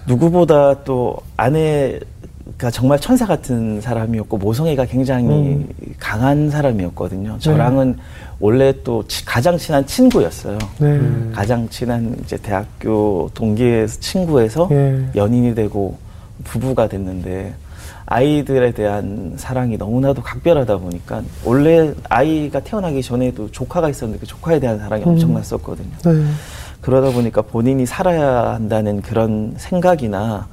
누구보다 0.08 0.84
또 0.86 1.18
아내 1.36 2.00
가 2.58 2.72
정말 2.72 3.00
천사 3.02 3.26
같은 3.26 3.82
사람이었고 3.82 4.38
모성애가 4.38 4.86
굉장히 4.86 5.28
음. 5.28 5.68
강한 6.00 6.50
사람이었거든요. 6.50 7.36
저랑은 7.40 7.98
원래 8.40 8.74
또 8.84 9.06
치- 9.10 9.26
가장 9.26 9.58
친한 9.58 9.86
친구였어요. 9.86 10.58
네. 10.78 10.88
음. 10.88 11.32
가장 11.36 11.68
친한 11.68 12.16
이제 12.24 12.38
대학교 12.38 13.30
동기의 13.34 13.90
친구에서 13.90 14.70
예. 14.72 15.06
연인이 15.16 15.54
되고 15.54 15.98
부부가 16.46 16.88
됐는데 16.88 17.54
아이들에 18.06 18.72
대한 18.72 19.34
사랑이 19.36 19.76
너무나도 19.76 20.22
각별하다 20.22 20.78
보니까 20.78 21.24
원래 21.44 21.94
아이가 22.08 22.62
태어나기 22.62 23.02
전에도 23.02 23.52
조카가 23.52 23.90
있었는데 23.90 24.22
그 24.22 24.26
조카에 24.28 24.62
대한 24.62 24.80
사랑이 24.80 25.04
음. 25.04 25.10
엄청났었거든요. 25.10 25.90
네. 26.06 26.24
그러다 26.80 27.12
보니까 27.12 27.42
본인이 27.42 27.86
살아야 27.86 28.54
한다는 28.54 29.02
그런 29.02 29.56
생각이나 29.58 30.48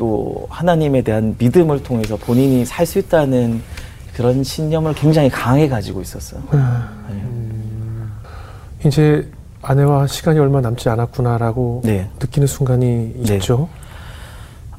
또 0.00 0.46
하나님에 0.48 1.02
대한 1.02 1.36
믿음을 1.38 1.82
통해서 1.82 2.16
본인이 2.16 2.64
살 2.64 2.86
수 2.86 2.98
있다는 2.98 3.60
그런 4.14 4.42
신념을 4.42 4.94
굉장히 4.94 5.28
강하게 5.28 5.68
가지고 5.68 6.00
있었어요. 6.00 6.42
아, 6.52 6.88
네. 7.10 8.88
이제 8.88 9.28
아내와 9.60 10.06
시간이 10.06 10.38
얼마 10.38 10.62
남지 10.62 10.88
않았구나라고 10.88 11.82
네. 11.84 12.08
느끼는 12.18 12.46
순간이 12.48 13.12
네. 13.26 13.34
있죠. 13.36 13.68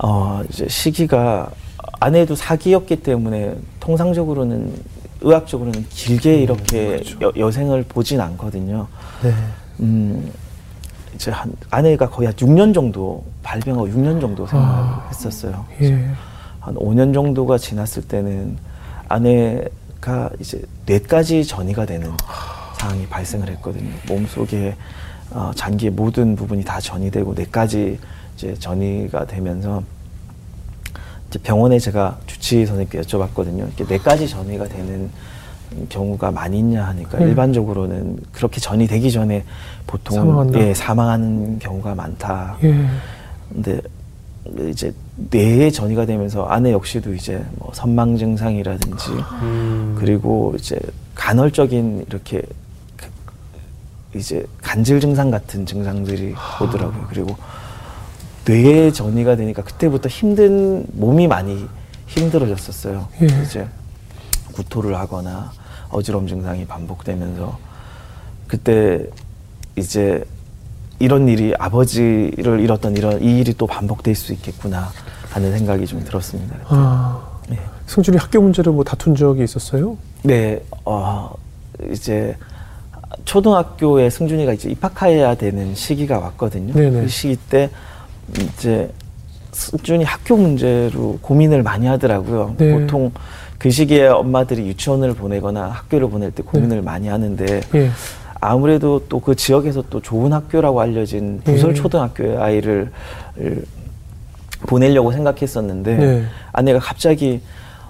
어, 0.04 0.42
이제 0.50 0.68
시기가 0.68 1.52
아내도 2.00 2.34
사기였기 2.36 3.04
때문에 3.04 3.56
통상적으로는 3.80 4.74
의학적으로는 5.22 5.86
길게 5.90 6.42
이렇게 6.42 6.98
그렇죠. 6.98 7.20
여, 7.22 7.32
여생을 7.38 7.84
보진 7.88 8.20
않거든요. 8.20 8.88
네. 9.22 9.32
음, 9.82 10.32
이제 11.16 11.32
한 11.32 11.52
아내가 11.70 12.10
거의 12.10 12.28
한 12.28 12.36
6년 12.36 12.74
정도 12.74 13.24
발병하고 13.44 13.88
6년 13.88 14.22
정도 14.22 14.48
생활을 14.48 14.74
아. 14.74 15.08
했었어요. 15.10 15.66
예. 15.82 16.10
한 16.60 16.76
5년 16.76 17.14
정도가 17.14 17.58
지났을 17.58 18.04
때는 18.04 18.58
아내가 19.08 20.30
이제 20.40 20.62
뇌까지 20.86 21.46
전이가 21.46 21.86
되는 21.86 22.12
상황이 22.78 23.06
발생을 23.08 23.50
했거든요. 23.50 23.92
몸 24.08 24.26
속에 24.26 24.76
어, 25.32 25.52
장기의 25.56 25.92
모든 25.92 26.36
부분이 26.36 26.64
다 26.64 26.80
전이되고 26.80 27.34
뇌까지 27.34 28.00
이제 28.36 28.56
전이가 28.56 29.26
되면서 29.26 29.84
이제 31.30 31.40
병원에 31.40 31.80
제가 31.80 32.20
주치의 32.26 32.66
선생님께 32.66 33.02
여쭤봤거든요. 33.02 33.68
이렇게 33.68 33.84
뇌까지 33.86 34.28
전이가 34.28 34.68
되는 34.68 35.10
경우가 35.90 36.32
많이 36.32 36.60
있냐 36.60 36.86
하니까 36.88 37.18
음. 37.20 37.28
일반적으로는 37.28 38.18
그렇게 38.32 38.60
전이 38.60 38.88
되기 38.88 39.12
전에 39.12 39.44
보통 39.88 40.16
사망한다. 40.16 40.60
예, 40.60 40.74
사망하는 40.74 41.60
경우가 41.60 41.96
많다. 41.96 42.58
예. 42.64 42.86
근데 43.50 43.82
이제 44.70 44.94
뇌에 45.16 45.70
전이가 45.70 46.06
되면서 46.06 46.46
아내 46.46 46.72
역시도 46.72 47.14
이제 47.14 47.44
뭐 47.56 47.72
선망 47.74 48.18
증상이라든지 48.18 49.12
음. 49.12 49.96
그리고 49.98 50.54
이제 50.58 50.80
간헐적인 51.16 52.06
이렇게 52.08 52.42
그 52.98 53.08
이제 54.18 54.46
간질 54.62 55.00
증상 55.00 55.32
같은 55.32 55.66
증상들이 55.66 56.34
오더라고요. 56.62 57.08
그리고 57.10 57.36
뇌에 58.46 58.92
전이가 58.92 59.36
되니까 59.36 59.64
그때부터 59.64 60.10
힘든 60.10 60.86
몸이 60.94 61.28
많이 61.28 61.66
힘들어졌었어요. 62.08 63.08
예. 63.22 63.26
이제 63.44 63.68
구토를 64.54 64.96
하거나 64.96 65.52
어지러움 65.92 66.28
증상이 66.28 66.66
반복되면서 66.66 67.58
그때 68.48 69.06
이제 69.76 70.24
이런 71.00 71.28
일이 71.28 71.54
아버지를 71.58 72.60
잃었던 72.60 72.96
이런 72.96 73.22
이 73.22 73.40
일이 73.40 73.54
또 73.58 73.66
반복될 73.66 74.14
수 74.16 74.34
있겠구나 74.34 74.90
하는 75.30 75.52
생각이 75.58 75.86
좀 75.88 76.04
들었습니다. 76.04 76.56
아, 76.68 77.22
네. 77.50 77.58
승준이 77.88 78.18
학교 78.18 78.42
문제로 78.42 78.74
뭐 78.74 78.84
다툰 78.84 79.16
적이 79.16 79.44
있었어요? 79.44 79.98
네, 80.24 80.62
어, 80.86 81.34
이제 81.92 82.36
초등학교에 83.26 84.10
승준이가 84.10 84.54
이제 84.54 84.70
입학해야 84.70 85.36
되는 85.36 85.74
시기가 85.74 86.20
왔거든요. 86.20 86.74
네네. 86.74 87.02
그 87.02 87.08
시기 87.08 87.36
때 87.36 87.70
이제 88.38 88.92
승준이 89.52 90.04
학교 90.04 90.38
문제로 90.38 91.18
고민을 91.22 91.64
많이 91.64 91.88
하더라고요. 91.88 92.56
네. 92.58 92.72
보통 92.74 93.12
그 93.62 93.70
시기에 93.70 94.08
엄마들이 94.08 94.66
유치원을 94.70 95.14
보내거나 95.14 95.68
학교를 95.68 96.10
보낼 96.10 96.32
때 96.32 96.42
고민을 96.42 96.82
많이 96.82 97.08
하는데 97.10 97.62
예. 97.76 97.92
아무래도 98.40 99.06
또 99.08 99.20
그 99.20 99.36
지역에서 99.36 99.84
또 99.88 100.00
좋은 100.02 100.34
학교라고 100.34 100.82
알려진 100.82 101.40
부설 101.44 101.70
예. 101.70 101.74
초등학교에 101.76 102.38
아이를 102.38 102.92
을 103.40 103.64
보내려고 104.62 105.12
생각했었는데 105.12 105.96
네. 105.96 106.24
아내가 106.52 106.80
갑자기 106.80 107.40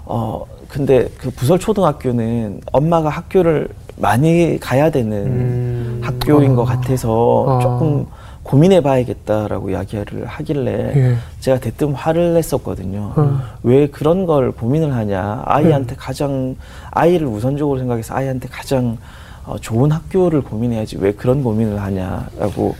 어 0.04 0.44
근데 0.68 1.08
그 1.16 1.30
부설 1.30 1.58
초등학교는 1.58 2.60
엄마가 2.70 3.08
학교를 3.08 3.68
많이 3.96 4.58
가야 4.60 4.90
되는 4.90 5.12
음. 5.26 6.00
학교인 6.04 6.52
아. 6.52 6.54
것 6.54 6.64
같아서 6.66 7.46
아. 7.48 7.62
조금 7.62 8.06
고민해 8.42 8.80
봐야겠다라고 8.80 9.70
이야기를 9.70 10.26
하길래 10.26 10.92
예. 10.96 11.16
제가 11.40 11.60
대뜸 11.60 11.92
화를 11.92 12.34
냈었거든요. 12.34 13.12
아. 13.14 13.54
왜 13.62 13.86
그런 13.86 14.26
걸 14.26 14.50
고민을 14.52 14.92
하냐? 14.94 15.42
아이한테 15.46 15.94
가장 15.96 16.56
아이를 16.90 17.26
우선적으로 17.28 17.78
생각해서 17.78 18.14
아이한테 18.14 18.48
가장 18.48 18.98
어, 19.44 19.56
좋은 19.60 19.90
학교를 19.90 20.42
고민해야지 20.42 20.98
왜 20.98 21.12
그런 21.12 21.42
고민을 21.42 21.80
하냐라고 21.80 22.74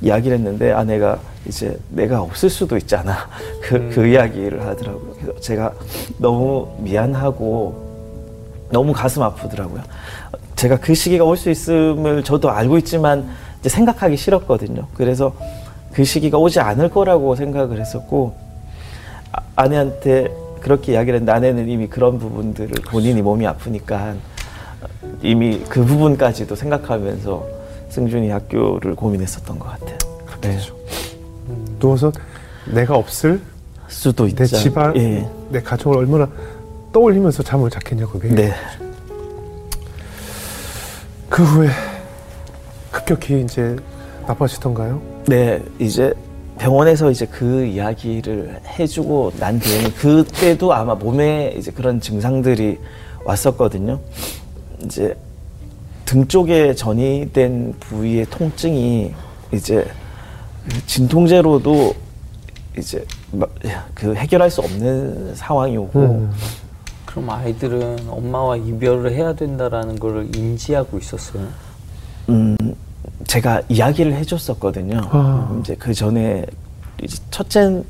이야기를 0.00 0.38
했는데 0.38 0.72
아내가 0.72 1.18
이제 1.46 1.76
내가 1.90 2.20
없을 2.22 2.50
수도 2.50 2.76
있잖아 2.76 3.28
그, 3.62 3.90
그 3.92 4.06
이야기를 4.06 4.64
하더라고요. 4.66 5.14
그래서 5.20 5.40
제가 5.40 5.72
너무 6.18 6.68
미안하고 6.80 7.88
너무 8.70 8.92
가슴 8.92 9.22
아프더라고요. 9.22 9.82
제가 10.56 10.76
그 10.78 10.94
시기가 10.94 11.24
올 11.24 11.36
수 11.36 11.50
있음을 11.50 12.22
저도 12.24 12.50
알고 12.50 12.78
있지만 12.78 13.28
이제 13.60 13.68
생각하기 13.68 14.16
싫었거든요. 14.16 14.86
그래서 14.94 15.34
그 15.92 16.04
시기가 16.04 16.38
오지 16.38 16.60
않을 16.60 16.90
거라고 16.90 17.34
생각을 17.34 17.80
했었고 17.80 18.34
아- 19.32 19.40
아내한테 19.56 20.28
그렇게 20.60 20.92
이야기를 20.92 21.16
했는데 21.20 21.32
아내는 21.32 21.68
이미 21.68 21.86
그런 21.88 22.18
부분들을 22.18 22.70
본인이 22.86 23.22
몸이 23.22 23.46
아프니까 23.46 24.14
이미 25.22 25.60
그 25.68 25.84
부분까지도 25.84 26.54
생각하면서 26.54 27.46
승준이 27.90 28.30
학교를 28.30 28.94
고민했었던 28.94 29.58
것 29.58 29.68
같아요. 29.70 29.98
네. 30.42 30.58
누워서 31.80 32.12
내가 32.66 32.96
없을 32.96 33.40
수도 33.88 34.26
있죠. 34.28 34.36
내 34.36 34.46
집안, 34.46 34.96
예. 34.96 35.28
내 35.50 35.60
가족을 35.62 35.98
얼마나 35.98 36.28
떠올리면서 36.92 37.42
잠을 37.42 37.70
잤겠냐 37.70 38.06
그게. 38.06 38.28
네. 38.28 38.52
그 41.28 41.42
후에 41.42 41.68
급격히 43.08 43.40
이제 43.40 43.74
나빠지던가요? 44.26 45.00
네, 45.26 45.62
이제 45.78 46.12
병원에서 46.58 47.10
이제 47.10 47.24
그 47.24 47.64
이야기를 47.64 48.60
해주고 48.78 49.32
난 49.40 49.58
뒤에는 49.58 49.94
그때도 49.94 50.74
아마 50.74 50.94
몸에 50.94 51.54
이제 51.56 51.70
그런 51.70 52.02
증상들이 52.02 52.78
왔었거든요. 53.24 53.98
이제 54.84 55.16
등 56.04 56.26
쪽에 56.28 56.74
전이된 56.74 57.76
부위의 57.80 58.26
통증이 58.26 59.14
이제 59.54 59.90
진통제로도 60.86 61.94
이제 62.76 63.06
막그 63.32 64.16
해결할 64.16 64.50
수 64.50 64.60
없는 64.60 65.34
상황이 65.34 65.78
오고 65.78 65.98
음. 65.98 66.32
그럼 67.06 67.30
아이들은 67.30 68.10
엄마와 68.10 68.56
이별을 68.56 69.12
해야 69.12 69.34
된다라는 69.34 69.98
걸 69.98 70.28
인지하고 70.36 70.98
있었어요. 70.98 71.46
음, 72.28 72.56
제가 73.26 73.62
이야기를 73.68 74.14
해줬었거든요. 74.14 75.00
아. 75.10 75.48
음, 75.50 75.60
이제 75.60 75.74
그 75.78 75.92
전에 75.94 76.44
이제 77.02 77.16
첫째는 77.30 77.84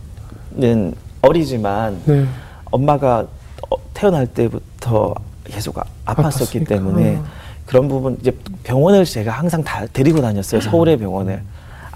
어리지만 1.22 2.00
네. 2.04 2.26
엄마가 2.70 3.26
어, 3.70 3.76
태어날 3.94 4.26
때부터 4.26 5.14
계속 5.44 5.78
아- 5.78 5.84
아팠었기. 6.06 6.66
때문에 6.68 7.16
아. 7.16 7.24
그런 7.66 7.88
부분 7.88 8.16
이제 8.20 8.32
병원을 8.64 9.04
제가 9.04 9.30
항상 9.32 9.62
다 9.62 9.84
데리고 9.92 10.20
다녔어요. 10.20 10.60
서울의 10.60 10.96
병원을 10.98 11.42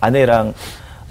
아내랑 0.00 0.52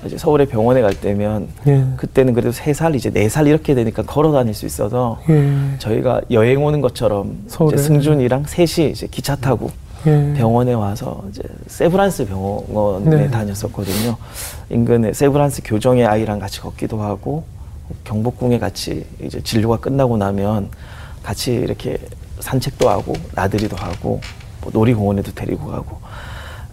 이제 0.06 0.18
서울의 0.18 0.48
병원에 0.48 0.82
갈 0.82 0.94
때면 1.00 1.48
예. 1.68 1.86
그때는 1.98 2.34
그래도 2.34 2.52
세 2.52 2.74
살 2.74 2.96
이제 2.96 3.10
네 3.12 3.28
살 3.30 3.46
이렇게 3.48 3.74
되니까 3.76 4.02
걸어 4.04 4.32
다닐 4.32 4.54
수 4.54 4.66
있어서 4.66 5.20
예. 5.30 5.52
저희가 5.80 6.22
여행 6.32 6.64
오는 6.64 6.82
것처럼 6.82 7.38
서울에. 7.48 7.76
이제 7.76 7.84
승준이랑 7.84 8.46
셋이 8.48 8.92
이제 8.92 9.08
기차 9.10 9.36
타고 9.36 9.72
예. 10.08 10.34
병원에 10.36 10.74
와서 10.74 11.24
이제 11.30 11.44
세브란스 11.68 12.28
병원에 12.28 13.18
네. 13.18 13.30
다녔었거든요. 13.30 14.18
인근에 14.70 15.14
세브란스 15.14 15.62
교정의 15.64 16.06
아이랑 16.06 16.40
같이 16.40 16.60
걷기도 16.62 17.02
하고 17.02 17.44
경복궁에 18.04 18.60
같이 18.60 19.06
이제 19.22 19.42
진료가 19.42 19.78
끝나고 19.78 20.18
나면 20.18 20.70
같이 21.24 21.54
이렇게 21.54 21.98
산책도 22.40 22.90
하고 22.90 23.14
나들이도 23.36 23.76
하고 23.76 24.22
뭐 24.62 24.72
놀이공원에도 24.74 25.34
데리고 25.34 25.68
가고 25.68 26.00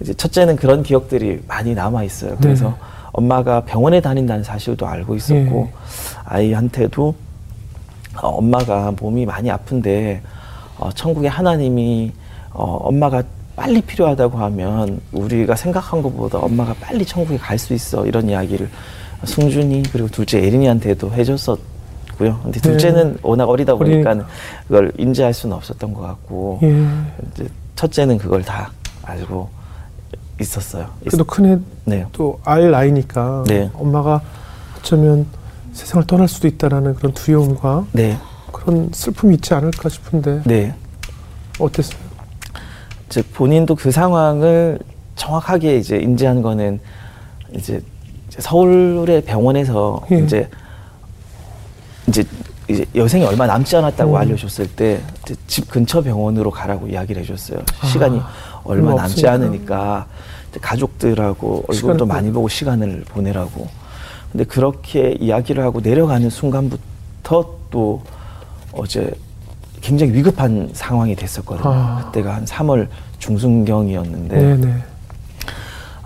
이제 0.01 0.15
첫째는 0.15 0.57
그런 0.57 0.83
기억들이 0.83 1.43
많이 1.47 1.75
남아 1.75 2.05
있어요. 2.05 2.37
그래서 2.41 2.69
네. 2.69 2.75
엄마가 3.13 3.63
병원에 3.65 4.01
다닌다는 4.01 4.45
사실도 4.45 4.87
알고 4.87 5.17
있었고 5.17 5.69
예. 5.69 5.73
아이한테도 6.25 7.15
어, 8.23 8.29
엄마가 8.29 8.93
몸이 8.99 9.27
많이 9.27 9.51
아픈데 9.51 10.23
어, 10.79 10.91
천국의 10.93 11.29
하나님이 11.31 12.13
어, 12.59 12.77
엄마가 12.89 13.23
빨리 13.55 13.81
필요하다고 13.81 14.37
하면 14.39 15.01
우리가 15.13 15.55
생각한 15.57 16.03
것보다 16.03 16.39
엄마가 16.39 16.75
빨리 16.81 17.05
천국에 17.05 17.39
갈 17.39 17.57
수 17.59 17.73
있어 17.73 18.05
이런 18.05 18.29
이야기를 18.29 18.69
승준이 19.25 19.85
그리고 19.93 20.09
둘째 20.09 20.43
예린이한테도 20.43 21.13
해줬었고요. 21.13 22.41
근데 22.43 22.61
둘째는 22.61 23.19
워낙 23.23 23.49
어리다 23.49 23.75
보니까 23.77 24.11
어리니까. 24.11 24.29
그걸 24.67 24.93
인지할 24.99 25.33
수는 25.33 25.57
없었던 25.57 25.95
것 25.95 26.03
같고 26.03 26.59
예. 26.63 26.85
이제 27.33 27.49
첫째는 27.77 28.19
그걸 28.19 28.43
다 28.43 28.73
알고 29.05 29.49
있었어요. 30.41 30.89
그래도 31.01 31.25
큰애 31.25 31.59
네. 31.85 32.07
또알 32.13 32.71
나이니까 32.73 33.45
네. 33.47 33.71
엄마가 33.75 34.21
어쩌면 34.79 35.27
세상을 35.73 36.07
떠날 36.09 36.27
수도 36.29 36.49
있다라는 36.49 36.95
그런 36.97 37.13
두려움과 37.13 37.87
네, 37.93 38.17
그런 38.53 38.91
슬픔이 38.93 39.35
있지 39.37 39.55
않을까 39.55 39.89
싶은데 39.89 40.43
네. 40.45 40.75
어땠어요? 41.59 42.08
이제 43.09 43.23
본인도 43.35 43.75
그 43.75 43.91
상황을 43.91 44.79
정확하게 45.17 45.79
이제 45.79 45.97
인지한 45.97 46.43
거는 46.43 46.79
이제 47.55 47.81
서울의 48.31 49.23
병원에서 49.25 50.03
예. 50.13 50.19
이제 50.19 50.49
이제 52.07 52.25
이제 52.69 52.85
여생이 52.95 53.25
얼마 53.25 53.47
남지 53.47 53.75
않았다고 53.77 54.13
음. 54.13 54.17
알려줬을 54.17 54.69
때 54.69 55.01
집 55.47 55.69
근처 55.71 56.01
병원으로 56.03 56.51
가라고 56.51 56.87
이야기를 56.87 57.23
해줬어요. 57.23 57.59
아, 57.81 57.87
시간이 57.87 58.21
얼마 58.65 58.91
남지 58.95 59.27
없으니까. 59.27 59.33
않으니까 59.33 60.07
가족들하고 60.61 61.65
얼굴도 61.69 62.07
보- 62.07 62.07
많이 62.07 62.31
보고 62.33 62.49
시간을 62.49 63.05
보내라고. 63.09 63.69
근데 64.33 64.45
그렇게 64.45 65.17
이야기를 65.21 65.63
하고 65.65 65.81
내려가는 65.81 66.29
순간부터 66.31 67.57
또 67.71 68.03
어제 68.73 69.11
굉장히 69.81 70.13
위급한 70.13 70.71
상황이 70.73 71.15
됐었거든요. 71.15 71.69
아. 71.71 72.05
그때가 72.07 72.35
한 72.37 72.45
3월 72.45 72.89
중순경이었는데 73.19 74.37
네, 74.37 74.57
네. 74.57 74.75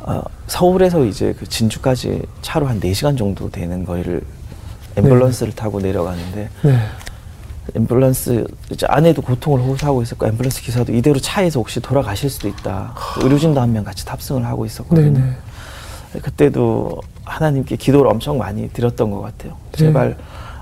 어, 0.00 0.22
서울에서 0.46 1.04
이제 1.04 1.35
그 1.38 1.46
진주까지 1.46 2.22
차로 2.42 2.66
한 2.66 2.80
4시간 2.80 3.16
정도 3.16 3.50
되는 3.50 3.85
거리를 3.85 4.20
앰뷸런스를 4.96 5.54
타고 5.54 5.80
내려가는데 5.80 6.48
네. 6.62 6.78
앰뷸런스 7.74 8.46
아내도 8.88 9.22
고통을 9.22 9.61
호소하고 9.61 10.02
있었고 10.02 10.26
앰뷸런스 10.26 10.62
기사도 10.62 10.92
이대로 10.92 11.20
차에서 11.20 11.61
혹시 11.61 11.80
돌아가실 11.80 12.28
수도 12.28 12.48
있다. 12.48 12.92
의료진도 13.22 13.61
한 13.61 13.72
명 13.72 13.85
같이 13.85 14.04
탑승을 14.04 14.44
하고 14.44 14.64
네, 14.64 14.66
있었거든요. 14.66 15.18
네. 15.18 16.20
그때도 16.20 17.00
하나님께 17.24 17.76
기도를 17.76 18.11
엄청 18.11 18.37
많이 18.37 18.68
드렸던 18.70 19.11
것 19.11 19.20
같아요. 19.22 19.52
네. 19.72 19.78
제발 19.78 20.16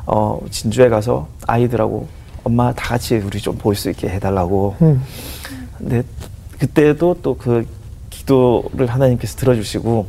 어, 0.06 0.38
진주에 0.50 0.88
가서 0.88 1.26
아이들하고 1.46 2.06
엄마 2.44 2.72
다 2.72 2.88
같이 2.90 3.16
우리 3.16 3.40
좀 3.40 3.56
볼 3.58 3.74
수 3.74 3.90
있게 3.90 4.08
해달라고. 4.08 4.76
음. 4.82 5.02
근데 5.78 6.02
그때도 6.58 7.16
또 7.22 7.34
그 7.34 7.66
기도를 8.10 8.86
하나님께서 8.86 9.36
들어주시고 9.36 10.06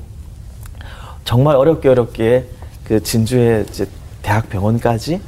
정말 1.24 1.56
어렵게 1.56 1.90
어렵게 1.90 2.46
그 2.84 3.02
진주의 3.02 3.66
이제 3.70 3.88
대학 4.22 4.50
병원까지 4.50 5.22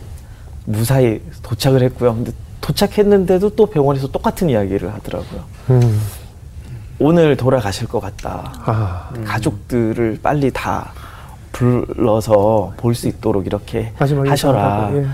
무사히 0.65 1.21
도착을 1.41 1.81
했고요. 1.83 2.13
근데 2.15 2.31
도착했는데도 2.61 3.51
또 3.55 3.65
병원에서 3.65 4.07
똑같은 4.07 4.49
이야기를 4.49 4.93
하더라고요. 4.93 5.43
음. 5.71 6.01
오늘 6.99 7.35
돌아가실 7.35 7.87
것 7.87 7.99
같다. 7.99 8.53
아. 8.65 9.09
가족들을 9.25 10.19
빨리 10.21 10.51
다 10.51 10.91
불러서 11.51 12.73
볼 12.77 12.95
수 12.95 13.07
있도록 13.07 13.45
이렇게 13.45 13.91
하셔라. 14.29 14.91
예. 14.93 15.05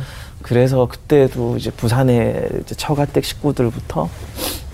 그래서 0.41 0.87
그때도 0.87 1.57
이제 1.57 1.69
부산에 1.71 2.47
이제 2.61 2.75
처가댁 2.75 3.25
식구들부터 3.25 4.09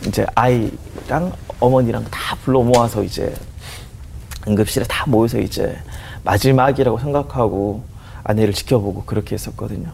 이제 0.08 0.26
아이랑 0.36 1.34
어머니랑 1.60 2.06
다 2.06 2.36
불러 2.44 2.62
모아서 2.62 3.04
이제 3.04 3.34
응급실에 4.48 4.86
다 4.88 5.06
모여서 5.08 5.40
이제 5.40 5.76
마지막이라고 6.24 7.00
생각하고 7.00 7.84
아내를 8.24 8.54
지켜보고 8.54 9.04
그렇게 9.04 9.36
했었거든요. 9.36 9.92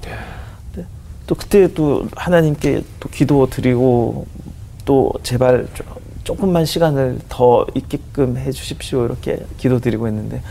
근데 0.73 0.87
또 1.27 1.35
그때 1.35 1.73
또 1.73 2.07
하나님께 2.15 2.83
또 2.99 3.09
기도 3.09 3.49
드리고 3.49 4.27
또 4.85 5.13
제발 5.23 5.67
좀 5.73 5.85
조금만 6.23 6.65
시간을 6.65 7.19
더 7.29 7.65
있게끔 7.75 8.37
해주십시오 8.37 9.05
이렇게 9.05 9.43
기도 9.57 9.79
드리고 9.79 10.07
했는데 10.07 10.41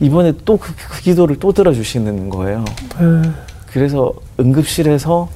이번에 0.00 0.32
또그 0.44 0.72
기도를 1.02 1.38
또 1.38 1.52
들어주시는 1.52 2.30
거예요. 2.30 2.64
네. 2.98 3.30
그래서 3.72 4.12
응급실에서 4.38 5.28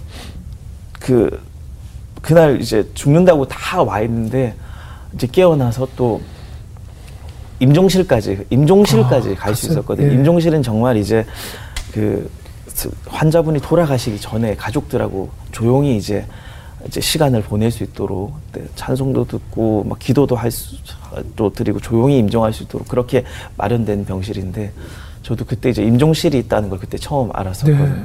그 1.00 1.40
그날 2.22 2.60
이제 2.60 2.88
죽는다고 2.94 3.46
다 3.48 3.82
와 3.82 4.00
있는데 4.02 4.54
이제 5.14 5.26
깨어나서 5.26 5.88
또 5.96 6.20
임종실까지 7.60 8.46
임종실까지 8.50 9.30
아, 9.30 9.34
갈수 9.34 9.62
갔어요? 9.68 9.72
있었거든요. 9.72 10.08
예. 10.08 10.14
임종실은 10.14 10.62
정말 10.62 10.96
이제 10.96 11.24
그 11.92 12.28
환자분이 13.06 13.60
돌아가시기 13.60 14.20
전에 14.20 14.56
가족들하고 14.56 15.30
조용히 15.52 15.96
이제 15.96 16.26
이제 16.86 17.00
시간을 17.00 17.42
보낼 17.42 17.70
수 17.70 17.82
있도록 17.84 18.34
네, 18.52 18.62
찬송도 18.74 19.26
듣고 19.26 19.84
막 19.84 19.98
기도도 19.98 20.36
할 20.36 20.50
수도 20.50 21.50
드리고 21.52 21.80
조용히 21.80 22.18
임종할 22.18 22.52
수 22.52 22.64
있도록 22.64 22.88
그렇게 22.88 23.24
마련된 23.56 24.04
병실인데 24.04 24.72
저도 25.22 25.44
그때 25.44 25.70
이제 25.70 25.82
임종실이 25.82 26.36
있다는 26.40 26.68
걸 26.68 26.78
그때 26.80 26.98
처음 26.98 27.30
알았었거든요. 27.32 27.86
네. 27.86 28.02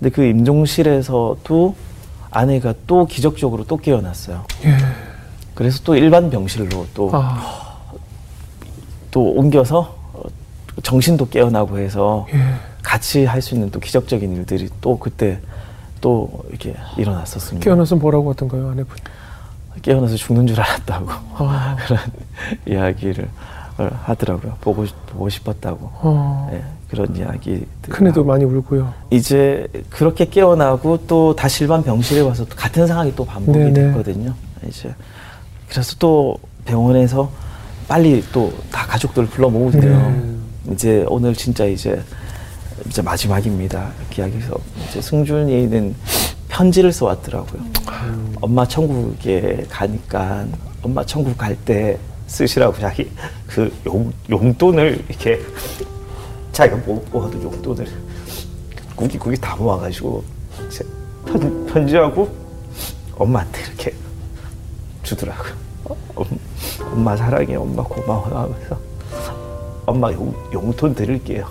근데 0.00 0.10
그 0.14 0.24
임종실에서도 0.24 1.74
아내가 2.30 2.74
또 2.86 3.06
기적적으로 3.06 3.64
또 3.64 3.76
깨어났어요. 3.76 4.44
예. 4.64 4.76
그래서 5.54 5.80
또 5.84 5.94
일반 5.94 6.30
병실로 6.30 6.86
또, 6.94 7.10
아. 7.12 7.72
또 9.10 9.22
옮겨서 9.30 9.96
어, 10.12 10.22
정신도 10.82 11.28
깨어나고 11.28 11.78
해서 11.78 12.26
예. 12.34 12.38
같이 12.82 13.24
할 13.24 13.40
수 13.40 13.54
있는 13.54 13.70
또 13.70 13.78
기적적인 13.80 14.34
일들이 14.36 14.68
또 14.80 14.98
그때 14.98 15.38
또 16.00 16.44
이렇게 16.50 16.74
일어났었습니다. 16.98 17.64
깨어나서 17.64 17.96
뭐라고 17.96 18.30
하던가요, 18.32 18.70
아내분이? 18.70 19.00
깨어나서 19.82 20.16
죽는 20.16 20.46
줄 20.46 20.60
알았다고 20.60 21.10
아. 21.36 21.76
그런 21.86 22.00
이야기를 22.66 23.28
하더라고요. 23.76 24.54
보고 24.60 24.86
싶- 24.86 25.06
보고 25.06 25.28
싶었다고 25.28 25.90
어. 25.94 26.50
예, 26.52 26.62
그런 26.88 27.14
이야기. 27.16 27.66
큰애도 27.82 28.24
많이 28.24 28.44
울고요. 28.44 28.92
이제 29.10 29.66
그렇게 29.90 30.26
깨어나고 30.26 31.06
또 31.06 31.34
다시 31.34 31.64
일반 31.64 31.82
병실에 31.82 32.20
와서 32.20 32.44
또 32.44 32.54
같은 32.56 32.86
상황이 32.86 33.14
또 33.16 33.24
반복이 33.24 33.58
네네. 33.58 33.72
됐거든요. 33.72 34.34
이제 34.68 34.94
그래서 35.68 35.96
또 35.98 36.36
병원에서 36.64 37.30
빨리 37.88 38.22
또 38.32 38.52
다 38.70 38.86
가족들 38.86 39.26
불러 39.26 39.48
모으세요. 39.50 39.82
네. 39.82 40.72
이제 40.72 41.04
오늘 41.08 41.34
진짜 41.34 41.64
이제 41.64 42.00
이제 42.86 43.02
마지막입니다. 43.02 43.90
이렇게 44.00 44.22
이야기해서 44.22 44.56
이제 44.88 45.00
승준이는 45.00 45.94
편지를 46.48 46.92
써왔더라고요. 46.92 47.60
엄마 48.40 48.66
천국에 48.66 49.64
가니까 49.68 50.44
엄마 50.82 51.04
천국 51.04 51.36
갈 51.36 51.56
때 51.64 51.98
쓰시라고 52.26 52.78
자기 52.78 53.10
그 53.46 53.72
용, 53.86 54.12
용돈을 54.30 55.04
이렇게 55.08 55.40
자기가 56.52 56.76
못 56.78 57.04
모아둔 57.10 57.42
용돈을 57.42 57.86
구기구기 58.96 59.36
다 59.40 59.56
모아가지고 59.56 60.24
편, 61.26 61.66
편지하고 61.66 62.34
엄마한테 63.16 63.60
이렇게 63.62 63.94
주더라고요. 65.02 65.52
어, 65.84 65.96
엄, 66.14 66.26
엄마 66.92 67.16
사랑해, 67.16 67.54
엄마 67.56 67.82
고마워 67.82 68.24
하면서 68.24 68.78
엄마 69.86 70.10
용, 70.12 70.34
용돈 70.52 70.94
드릴게요. 70.94 71.46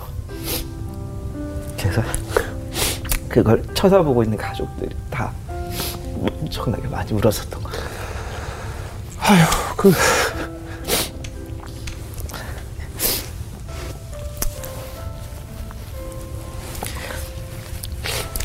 그래서 1.78 2.02
그걸 3.28 3.62
쳐다보고 3.74 4.22
있는 4.22 4.38
가족들이 4.38 4.94
다 5.10 5.32
엄청나게 6.40 6.88
많이 6.88 7.12
울었었던 7.12 7.62
것 7.62 7.72
같아요. 7.72 7.88
아휴, 9.20 9.76
그. 9.76 9.92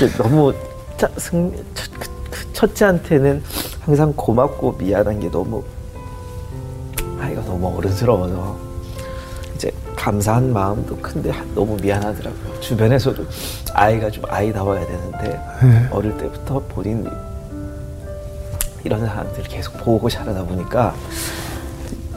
너무 0.07 0.53
짜- 0.97 1.09
승, 1.17 1.51
첫, 1.73 1.89
그- 1.99 2.09
그 2.29 2.53
첫째한테는 2.53 3.43
항상 3.81 4.13
고맙고 4.15 4.73
미안한 4.73 5.19
게 5.19 5.29
너무 5.31 5.63
아이가 7.19 7.41
너무 7.45 7.75
어른스러워서 7.77 8.57
이제 9.55 9.71
감사한 9.95 10.53
마음도 10.53 10.95
큰데 10.97 11.29
하- 11.31 11.43
너무 11.55 11.77
미안하더라고요. 11.81 12.59
주변에서도 12.62 13.25
아이가 13.73 14.09
좀 14.09 14.23
아이다워야 14.27 14.85
되는데 14.85 15.39
네. 15.62 15.88
어릴 15.91 16.17
때부터 16.17 16.59
본인이 16.69 17.07
이런 18.83 19.05
사람들을 19.05 19.43
계속 19.49 19.77
보고 19.77 20.09
자라다 20.09 20.43
보니까 20.45 20.95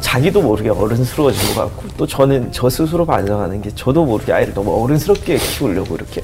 자기도 0.01 0.42
모르게 0.42 0.68
어른스러워진 0.71 1.55
것 1.55 1.62
같고 1.62 1.88
또 1.97 2.07
저는 2.07 2.53
저 2.53 2.68
스스로 2.68 3.05
반성하는 3.07 3.62
게 3.62 3.71
저도 3.75 4.05
모르게 4.05 4.33
아이를 4.33 4.55
너무 4.55 4.83
어른스럽게 4.85 5.37
키우려고 5.38 5.95
이렇게 5.97 6.23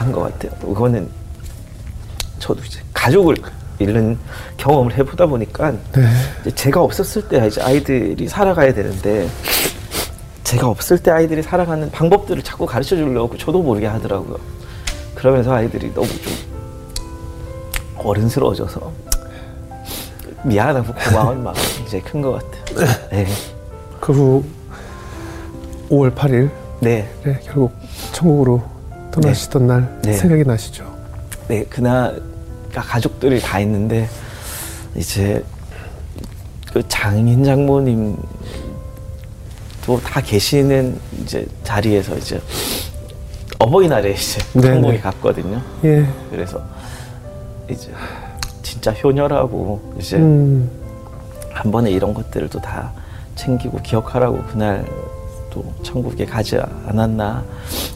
한 0.00 0.10
것 0.12 0.22
같아요. 0.22 0.50
그거는 0.60 1.08
저도 2.38 2.62
이제 2.64 2.80
가족을 2.94 3.36
잃는 3.78 4.18
경험을 4.56 4.96
해보다 4.96 5.26
보니까 5.26 5.72
네. 5.92 6.08
이제 6.40 6.54
제가 6.54 6.80
없었을 6.82 7.28
때 7.28 7.46
이제 7.46 7.60
아이들이 7.60 8.26
살아가야 8.28 8.72
되는데 8.72 9.28
제가 10.44 10.68
없을 10.68 10.98
때 10.98 11.10
아이들이 11.10 11.42
살아가는 11.42 11.90
방법들을 11.90 12.42
자꾸 12.42 12.64
가르쳐 12.66 12.96
주려고 12.96 13.36
저도 13.36 13.62
모르게 13.62 13.86
하더라고요. 13.86 14.38
그러면서 15.14 15.52
아이들이 15.52 15.92
너무 15.92 16.08
좀 16.08 16.32
어른스러워져서 17.96 18.92
미안하고 20.44 20.94
고마운 20.94 21.44
마음이 21.44 21.58
굉장히 21.76 22.04
큰것 22.04 22.40
같아요. 22.74 23.08
네. 23.10 23.26
그후 24.00 24.42
5월 25.90 26.14
8일 26.14 26.50
네. 26.80 27.06
네, 27.22 27.38
결국 27.44 27.72
천국으로 28.12 28.62
떠나시던 29.10 29.66
날 29.66 30.00
네. 30.02 30.12
생각이 30.12 30.44
나시죠? 30.44 30.84
네, 31.48 31.64
그날 31.64 32.20
가족들이 32.72 33.40
다 33.40 33.58
있는데 33.60 34.08
이제 34.94 35.44
그 36.72 36.82
장인 36.88 37.42
장모님 37.44 38.16
도 39.84 39.98
다 40.00 40.20
계시는 40.20 41.00
이제 41.22 41.46
자리에서 41.64 42.16
이제 42.16 42.40
어버이날에 43.58 44.12
이제 44.12 44.38
네네. 44.52 44.66
천국에 44.74 45.00
갔거든요. 45.00 45.60
예. 45.84 46.06
그래서 46.30 46.62
이제 47.68 47.90
진짜 48.62 48.92
효녀라고 48.92 49.94
이제 49.98 50.16
음. 50.16 50.70
한 51.52 51.72
번에 51.72 51.90
이런 51.90 52.14
것들도 52.14 52.60
다 52.60 52.92
챙기고 53.34 53.78
기억하라고 53.82 54.42
그날 54.44 54.86
또 55.50 55.64
천국에 55.82 56.24
가지 56.24 56.56
않았나 56.86 57.44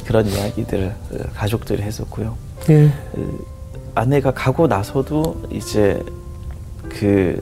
그런 0.04 0.26
이야기들을 0.26 0.94
어, 1.12 1.16
가족들이 1.34 1.82
했었고요. 1.82 2.36
예. 2.70 2.90
그 3.12 3.46
아내가 3.94 4.32
가고 4.32 4.66
나서도 4.66 5.44
이제 5.50 6.02
그 6.88 7.40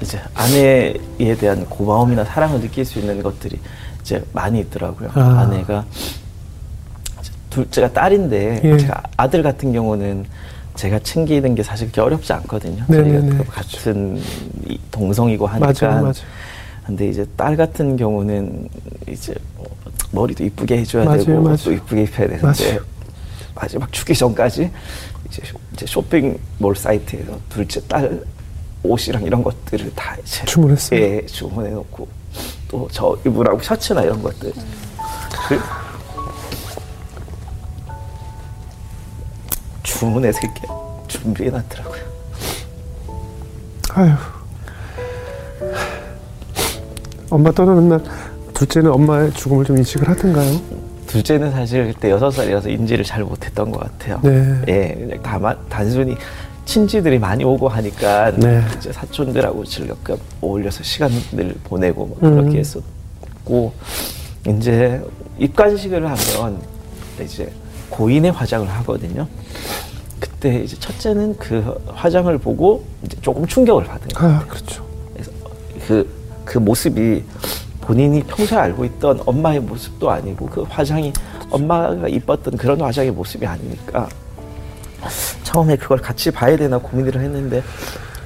이제 0.00 0.20
아내에 0.34 1.36
대한 1.38 1.64
고마움이나 1.66 2.24
사랑을 2.24 2.60
느낄 2.60 2.84
수 2.84 2.98
있는 2.98 3.22
것들이 3.22 3.58
이제 4.00 4.24
많이 4.32 4.60
있더라고요. 4.60 5.10
아. 5.14 5.20
아. 5.20 5.46
내가 5.46 5.84
둘째가 7.50 7.92
딸인데 7.92 8.60
예. 8.64 8.76
제가 8.78 9.02
아들 9.16 9.42
같은 9.42 9.72
경우는 9.72 10.26
제가 10.74 10.98
챙기는 10.98 11.54
게 11.54 11.62
사실 11.62 11.90
그렇게 11.90 12.00
어렵지 12.02 12.32
않거든요. 12.34 12.84
네네네. 12.86 13.20
저희가 13.20 13.38
또 13.38 13.50
같은 13.50 14.20
이 14.66 14.78
동성이고 14.90 15.46
하니까. 15.46 15.72
맞아요, 15.88 16.02
맞아요. 16.02 16.12
근데 16.86 17.08
이제 17.08 17.26
딸 17.36 17.56
같은 17.56 17.96
경우는 17.96 18.68
이제 19.08 19.34
뭐 19.56 19.66
머리도 20.12 20.44
이쁘게 20.44 20.78
해줘야 20.78 21.04
맞아요, 21.04 21.24
되고 21.24 21.40
맞아요. 21.42 21.54
옷도 21.54 21.72
이쁘게 21.72 22.02
입혀야 22.04 22.28
되는데 22.28 22.46
맞아요. 22.68 22.80
마지막 23.54 23.92
죽기 23.92 24.14
전까지 24.14 24.70
이제, 25.28 25.42
쇼- 25.44 25.58
이제 25.72 25.86
쇼핑몰 25.86 26.76
사이트에서 26.76 27.38
둘째 27.48 27.80
딸 27.88 28.22
옷이랑 28.84 29.24
이런 29.24 29.42
것들을 29.42 29.92
다 29.96 30.14
이제 30.22 30.44
주문했어요? 30.44 31.00
예, 31.00 31.26
주문해 31.26 31.70
놓고 31.70 32.06
또 32.68 32.88
저 32.92 33.16
입으라고 33.26 33.60
셔츠나 33.60 34.02
이런 34.02 34.22
것들 34.22 34.52
그 35.48 35.58
주문해서 39.82 40.38
이렇게 40.42 40.62
준비해 41.08 41.50
놨더라고요. 41.50 42.02
아유. 43.90 44.12
엄마 47.30 47.50
떠나는 47.50 47.88
날 47.88 48.00
둘째는 48.54 48.90
엄마의 48.90 49.32
죽음을 49.32 49.64
좀 49.64 49.76
인식을 49.78 50.08
하던가요? 50.08 50.60
둘째는 51.06 51.52
사실 51.52 51.92
그때 51.92 52.10
여섯 52.10 52.30
살이라서 52.30 52.68
인지를 52.68 53.04
잘 53.04 53.22
못했던 53.22 53.70
것 53.70 53.80
같아요. 53.80 54.20
네. 54.22 54.62
예, 54.68 55.18
다만 55.22 55.56
단순히 55.68 56.16
친지들이 56.64 57.18
많이 57.18 57.44
오고 57.44 57.68
하니까 57.68 58.32
네. 58.32 58.62
이제 58.76 58.92
사촌들하고 58.92 59.64
즐겁게 59.64 60.16
어울려서 60.40 60.82
시간을 60.82 61.54
보내고 61.64 62.06
뭐 62.06 62.18
음. 62.22 62.34
그렇게 62.36 62.58
했었고 62.58 63.72
이제 64.48 65.00
입관식을 65.38 66.04
하면 66.04 66.60
이제 67.22 67.50
고인의 67.90 68.32
화장을 68.32 68.68
하거든요. 68.68 69.28
그때 70.18 70.60
이제 70.60 70.76
첫째는 70.78 71.36
그 71.36 71.78
화장을 71.86 72.36
보고 72.38 72.84
이제 73.04 73.16
조금 73.20 73.46
충격을 73.46 73.84
받은 73.84 74.08
거예요. 74.08 74.34
아, 74.36 74.44
그렇죠. 74.46 74.84
그래서 75.12 75.30
그, 75.86 76.15
그 76.46 76.56
모습이 76.58 77.24
본인이 77.82 78.22
평소에 78.22 78.56
알고 78.56 78.84
있던 78.86 79.20
엄마의 79.26 79.60
모습도 79.60 80.10
아니고 80.10 80.46
그 80.46 80.62
화장이 80.62 81.12
엄마가 81.50 82.08
이뻤던 82.08 82.56
그런 82.56 82.80
화장의 82.80 83.10
모습이 83.10 83.44
아니니까 83.46 84.08
처음에 85.44 85.76
그걸 85.76 85.98
같이 85.98 86.30
봐야 86.30 86.56
되나 86.56 86.78
고민을 86.78 87.20
했는데 87.20 87.62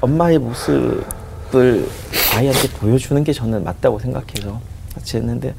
엄마의 0.01 0.39
모습을 0.39 1.89
아이한테 2.37 2.69
보여주는 2.79 3.23
게 3.25 3.33
저는 3.33 3.65
맞다고 3.65 3.99
생각해서 3.99 4.61
같이 4.95 5.17
했는데 5.17 5.55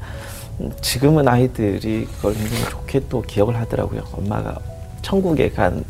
음, 0.60 0.72
지금은 0.80 1.28
아이들이 1.28 2.06
그걸 2.16 2.34
굉장히 2.34 2.64
좋게 2.70 3.02
또 3.08 3.22
기억을 3.22 3.56
하더라고요. 3.56 4.02
엄마가 4.12 4.58
천국에 5.02 5.50
가는 5.50 5.84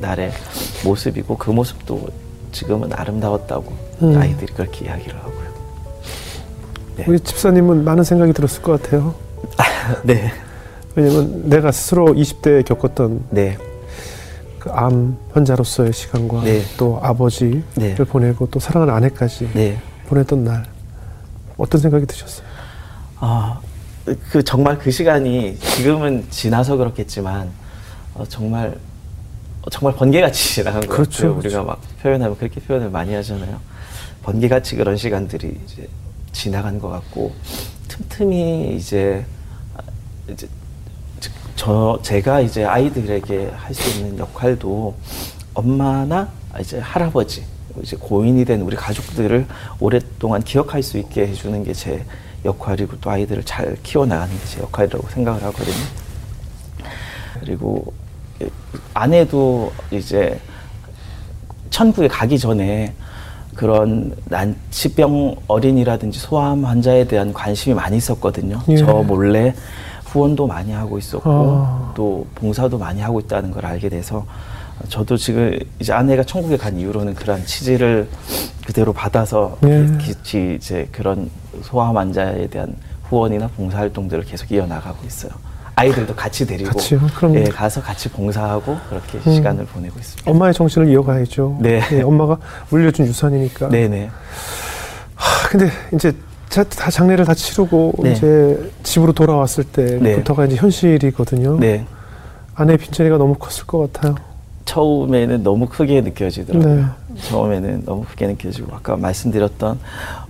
날의 0.00 0.32
모습이고 0.84 1.36
그 1.36 1.50
모습도 1.50 2.08
지금은 2.52 2.92
아름다웠다고 2.92 3.72
음. 4.02 4.16
아이들이 4.16 4.52
그렇게 4.52 4.86
이야기를 4.86 5.16
하고요. 5.18 5.57
네. 6.98 7.04
우리 7.06 7.20
집사님은 7.20 7.84
많은 7.84 8.04
생각이 8.04 8.32
들었을 8.32 8.62
것 8.62 8.82
같아요. 8.82 9.14
네, 10.02 10.30
왜냐면 10.94 11.48
내가 11.48 11.72
스스로 11.72 12.06
20대에 12.06 12.64
겪었던 12.64 13.24
네, 13.30 13.56
그 14.58 14.68
암 14.70 15.16
환자로서의 15.32 15.92
시간과 15.92 16.42
네. 16.42 16.62
또 16.76 16.98
아버지를 17.02 17.62
네. 17.76 17.94
보내고 17.94 18.48
또 18.50 18.58
사랑하는 18.60 18.94
아내까지 18.94 19.50
네. 19.54 19.78
보냈던 20.08 20.44
날 20.44 20.64
어떤 21.56 21.80
생각이 21.80 22.06
드셨어요? 22.06 22.46
아, 23.20 23.60
그 24.30 24.42
정말 24.42 24.78
그 24.78 24.90
시간이 24.90 25.58
지금은 25.58 26.26
지나서 26.30 26.76
그렇겠지만 26.76 27.50
어, 28.14 28.24
정말 28.28 28.76
어, 29.62 29.70
정말 29.70 29.94
번개같이 29.94 30.54
지나간 30.54 30.80
것 30.82 30.88
그렇죠. 30.88 31.34
그렇죠. 31.34 31.38
우리가 31.38 31.62
막 31.62 31.80
표현하면 32.02 32.36
그렇게 32.38 32.60
표현을 32.60 32.90
많이 32.90 33.14
하잖아요. 33.14 33.60
번개같이 34.22 34.76
그런 34.76 34.96
시간들이 34.96 35.58
이제 35.64 35.88
지나간 36.32 36.78
것 36.78 36.88
같고 36.88 37.32
틈틈이 37.88 38.76
이제 38.76 39.24
아, 39.76 39.80
이제 40.30 40.48
저- 41.20 41.30
저 41.56 41.98
제가 42.02 42.40
이제 42.40 42.64
아이들에게 42.64 43.50
할 43.56 43.74
수 43.74 43.98
있는 43.98 44.18
역할도 44.18 44.94
엄마나 45.54 46.28
이제 46.60 46.78
할아버지 46.78 47.44
이제 47.82 47.96
고인이 47.96 48.44
된 48.44 48.60
우리 48.62 48.76
가족들을 48.76 49.46
오랫동안 49.80 50.42
기억할 50.42 50.82
수 50.82 50.98
있게 50.98 51.26
해주는 51.28 51.64
게 51.64 51.72
제 51.72 52.04
역할이고 52.44 53.00
또 53.00 53.10
아이들을 53.10 53.42
잘 53.44 53.76
키워나가는 53.82 54.32
게 54.32 54.44
제 54.46 54.60
역할이라고 54.60 55.08
생각을 55.08 55.42
하거든요. 55.44 55.74
그리고 57.40 57.92
아내도 58.94 59.72
이제 59.90 60.40
천국에 61.70 62.08
가기 62.08 62.38
전에 62.38 62.94
그런 63.58 64.14
난치병 64.26 65.34
어린이라든지 65.48 66.20
소아암 66.20 66.64
환자에 66.64 67.08
대한 67.08 67.32
관심이 67.32 67.74
많이 67.74 67.96
있었거든요. 67.96 68.60
예. 68.68 68.76
저 68.76 69.02
몰래 69.02 69.52
후원도 70.04 70.46
많이 70.46 70.70
하고 70.70 70.96
있었고 70.96 71.28
아. 71.28 71.92
또 71.96 72.24
봉사도 72.36 72.78
많이 72.78 73.00
하고 73.00 73.18
있다는 73.18 73.50
걸 73.50 73.66
알게 73.66 73.88
돼서 73.88 74.24
저도 74.88 75.16
지금 75.16 75.58
이제 75.80 75.92
아내가 75.92 76.22
천국에 76.22 76.56
간 76.56 76.78
이후로는 76.78 77.16
그런 77.16 77.44
치질을 77.44 78.08
그대로 78.64 78.92
받아서 78.92 79.58
예. 79.66 79.88
이제 80.54 80.88
그런 80.92 81.28
소아암 81.62 81.96
환자에 81.96 82.46
대한 82.46 82.76
후원이나 83.08 83.48
봉사 83.56 83.78
활동들을 83.78 84.22
계속 84.22 84.52
이어나가고 84.52 85.04
있어요. 85.04 85.32
아이들도 85.78 86.14
같이 86.14 86.44
데리고 86.46 86.70
같이요? 86.70 87.00
그럼요. 87.16 87.36
예, 87.38 87.44
가서 87.44 87.80
같이 87.80 88.08
봉사하고 88.08 88.76
그렇게 88.88 89.18
음. 89.26 89.34
시간을 89.34 89.64
보내고 89.66 89.98
있습니다. 89.98 90.28
엄마의 90.30 90.52
정신을 90.54 90.88
이어가야죠. 90.88 91.58
네. 91.60 91.80
예, 91.92 92.02
엄마가 92.02 92.38
물려준 92.70 93.06
유산이니까. 93.06 93.68
네네. 93.68 94.10
하, 95.14 95.48
근데 95.48 95.70
이제 95.94 96.12
자- 96.48 96.64
다 96.64 96.90
장례를 96.90 97.24
다 97.24 97.34
치르고 97.34 97.92
네. 98.02 98.12
이제 98.12 98.70
집으로 98.82 99.12
돌아왔을 99.12 99.64
때부터가 99.64 100.46
이제 100.46 100.56
현실이거든요. 100.56 101.58
네. 101.60 101.86
아내의 102.54 102.78
빈자리가 102.78 103.16
너무 103.18 103.34
컸을 103.34 103.66
것 103.66 103.92
같아요. 103.92 104.16
처음에는 104.64 105.42
너무 105.44 105.66
크게 105.66 106.00
느껴지더라고요. 106.00 106.74
네. 106.76 106.84
처음에는 107.22 107.84
너무 107.86 108.04
크게 108.04 108.26
느껴지고 108.26 108.74
아까 108.74 108.96
말씀드렸던 108.96 109.78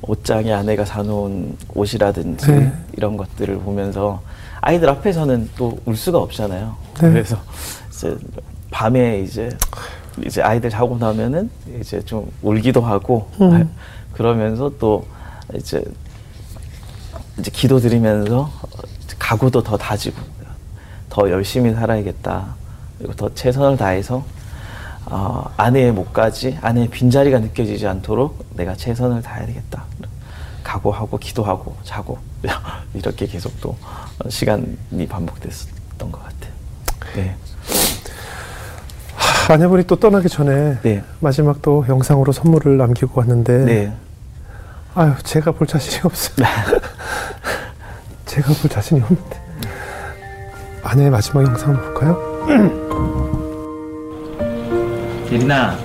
옷장에 0.02 0.52
아내가 0.52 0.84
사놓은 0.84 1.56
옷이라든지 1.74 2.46
네. 2.50 2.72
이런 2.96 3.16
것들을 3.16 3.58
보면서 3.58 4.20
아이들 4.60 4.88
앞에서는 4.88 5.50
또 5.56 5.78
울 5.84 5.96
수가 5.96 6.18
없잖아요. 6.18 6.76
네. 7.00 7.10
그래서 7.12 7.36
이제 7.90 8.16
밤에 8.70 9.20
이제 9.20 9.50
이제 10.24 10.42
아이들 10.42 10.68
자고 10.70 10.98
나면은 10.98 11.50
이제 11.80 12.00
좀 12.04 12.30
울기도 12.42 12.80
하고 12.80 13.30
음. 13.40 13.70
그러면서 14.12 14.70
또 14.78 15.06
이제 15.54 15.82
이제 17.38 17.50
기도 17.52 17.78
드리면서 17.78 18.50
각오도 19.18 19.62
더 19.62 19.76
다지고 19.76 20.16
더 21.08 21.30
열심히 21.30 21.72
살아야겠다. 21.72 22.56
그리고 22.98 23.14
더 23.14 23.32
최선을 23.34 23.76
다해서 23.76 24.24
어, 25.06 25.44
아내의 25.56 25.92
목까지 25.92 26.58
아내의 26.60 26.88
빈자리가 26.88 27.38
느껴지지 27.38 27.86
않도록 27.86 28.44
내가 28.56 28.74
최선을 28.74 29.22
다해야 29.22 29.46
되겠다. 29.46 29.84
각오하고 30.68 31.16
기도하고 31.18 31.74
자고 31.82 32.18
이렇게 32.92 33.26
계속 33.26 33.58
또 33.62 33.74
시간이 34.28 35.06
반복됐었던 35.08 36.12
것 36.12 36.22
같아요. 36.22 36.52
네. 37.16 37.34
하, 39.14 39.54
아내분이 39.54 39.86
또 39.86 39.96
떠나기 39.96 40.28
전에 40.28 40.78
네. 40.82 41.02
마지막 41.20 41.62
또 41.62 41.86
영상으로 41.88 42.32
선물을 42.32 42.76
남기고 42.76 43.18
왔는데 43.18 43.64
네. 43.64 43.92
아유 44.94 45.14
제가 45.24 45.52
볼 45.52 45.66
자신이 45.66 46.02
없어요. 46.04 46.46
제가 48.26 48.52
볼 48.60 48.70
자신이 48.70 49.00
없는데 49.00 49.40
아내의 50.82 51.08
마지막 51.08 51.46
영상 51.46 51.74
볼까요? 51.80 52.18
예린아 55.32 55.76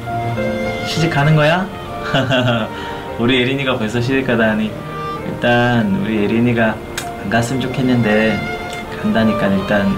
시집 0.88 1.10
가는 1.10 1.36
거야? 1.38 1.65
우리 3.19 3.39
예린이가 3.41 3.78
벌써 3.78 4.02
시집 4.02 4.26
가다니 4.28 4.71
일단 5.28 6.02
우리 6.04 6.23
예린이가 6.23 6.76
안 7.23 7.30
갔으면 7.30 7.62
좋겠는데 7.62 8.39
간다니까 9.02 9.47
일단 9.47 9.95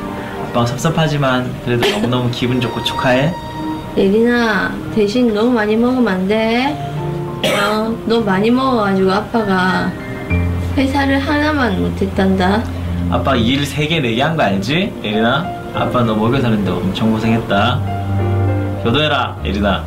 아빠가 0.49 0.65
섭섭하지만 0.65 1.51
그래도 1.63 1.89
너무너무 1.91 2.29
기분 2.31 2.59
좋고 2.61 2.83
축하해 2.83 3.33
예린아 3.97 4.73
대신 4.93 5.33
너무 5.33 5.51
많이 5.51 5.75
먹으면 5.75 6.07
안 6.07 6.27
돼. 6.27 6.77
어, 7.45 7.95
너 8.05 8.19
많이 8.21 8.49
먹어가지고 8.51 9.11
아빠가 9.11 9.89
회사를 10.75 11.19
하나만 11.19 11.81
못했단다. 11.81 12.61
아빠 13.09 13.35
일 13.35 13.63
3개 13.63 14.01
4개 14.01 14.19
한 14.19 14.35
거 14.35 14.43
알지? 14.43 14.91
예린아? 15.03 15.45
아빠 15.73 16.01
너 16.03 16.13
먹여 16.15 16.41
사는데 16.41 16.69
엄청 16.71 17.11
고생했다 17.11 17.75
효도해라 18.83 19.37
예린아 19.45 19.83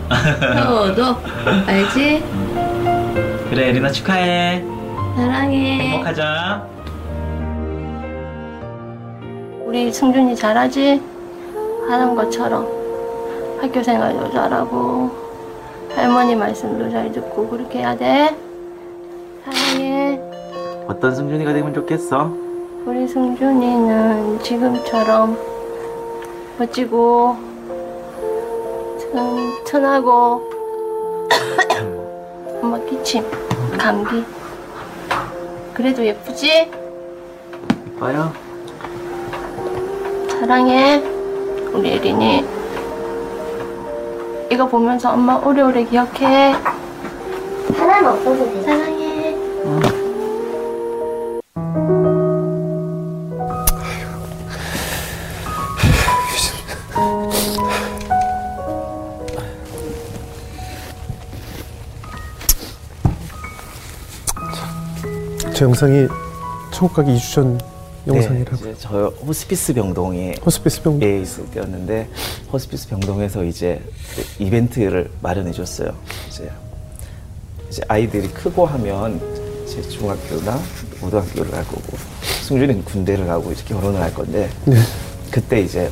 너도 0.55 1.17
알지? 1.67 2.23
그래 3.51 3.69
예린아 3.69 3.91
축하해 3.91 4.63
사랑해. 5.17 5.79
행복하자 5.79 6.67
우리 9.65 9.93
승준이 9.93 10.37
잘하지? 10.37 11.03
하는 11.89 12.15
것처럼 12.15 12.67
학교 13.61 13.83
생활도 13.83 14.31
잘하고 14.33 15.11
할머니 15.95 16.37
말씀도 16.37 16.91
잘 16.91 17.11
듣고 17.11 17.49
그렇게 17.49 17.79
해야 17.81 17.97
돼. 17.97 18.37
사랑해. 19.45 20.21
어떤 20.87 21.15
승준이가 21.15 21.53
되면 21.53 21.75
좋겠어? 21.75 22.33
우리 22.85 23.07
승준이는 23.09 24.41
지금처럼 24.43 25.37
멋지고 26.59 27.37
튼, 28.99 29.65
튼하고 29.65 30.51
엄마 30.51 30.58
기침, 33.09 33.25
감기. 33.79 34.23
그래도 35.73 36.05
예쁘지? 36.05 36.71
봐요. 37.99 38.31
사랑해 40.29 41.03
우리 41.73 41.92
예린이. 41.92 42.44
이거 44.53 44.66
보면서 44.66 45.12
엄마 45.12 45.37
오래오래 45.37 45.85
기억해. 45.85 46.55
하나는 47.79 48.11
없어도 48.11 48.44
돼. 48.44 48.62
사랑해 48.62 48.98
저 65.59 65.64
영상이 65.64 66.07
천국 66.71 66.94
가기 66.94 67.16
2주 67.16 67.35
전 67.35 67.61
영상이라고. 68.07 68.64
네, 68.64 68.75
저 68.79 69.09
호스피스 69.27 69.75
병동에 69.75 70.37
호스피스 70.47 70.83
병. 70.83 71.03
예 71.03 71.21
있을 71.21 71.47
때였는데 71.47 72.09
호스피스 72.53 72.88
병동에서 72.90 73.42
이제 73.42 73.83
그 74.14 74.44
이벤트를 74.44 75.11
마련해 75.21 75.51
줬어요. 75.51 75.97
이제 76.29 76.49
이제 77.68 77.83
아이들이 77.88 78.29
크고 78.29 78.66
하면 78.66 79.21
이제 79.66 79.83
중학교나 79.83 80.61
고등학교를 81.01 81.51
갈 81.51 81.64
거고 81.64 81.99
승준이는 82.44 82.85
군대를 82.85 83.27
가고 83.27 83.51
이제 83.51 83.64
결혼을 83.64 84.01
할 84.01 84.14
건데 84.14 84.49
네. 84.64 84.77
그때 85.33 85.61
이제 85.61 85.90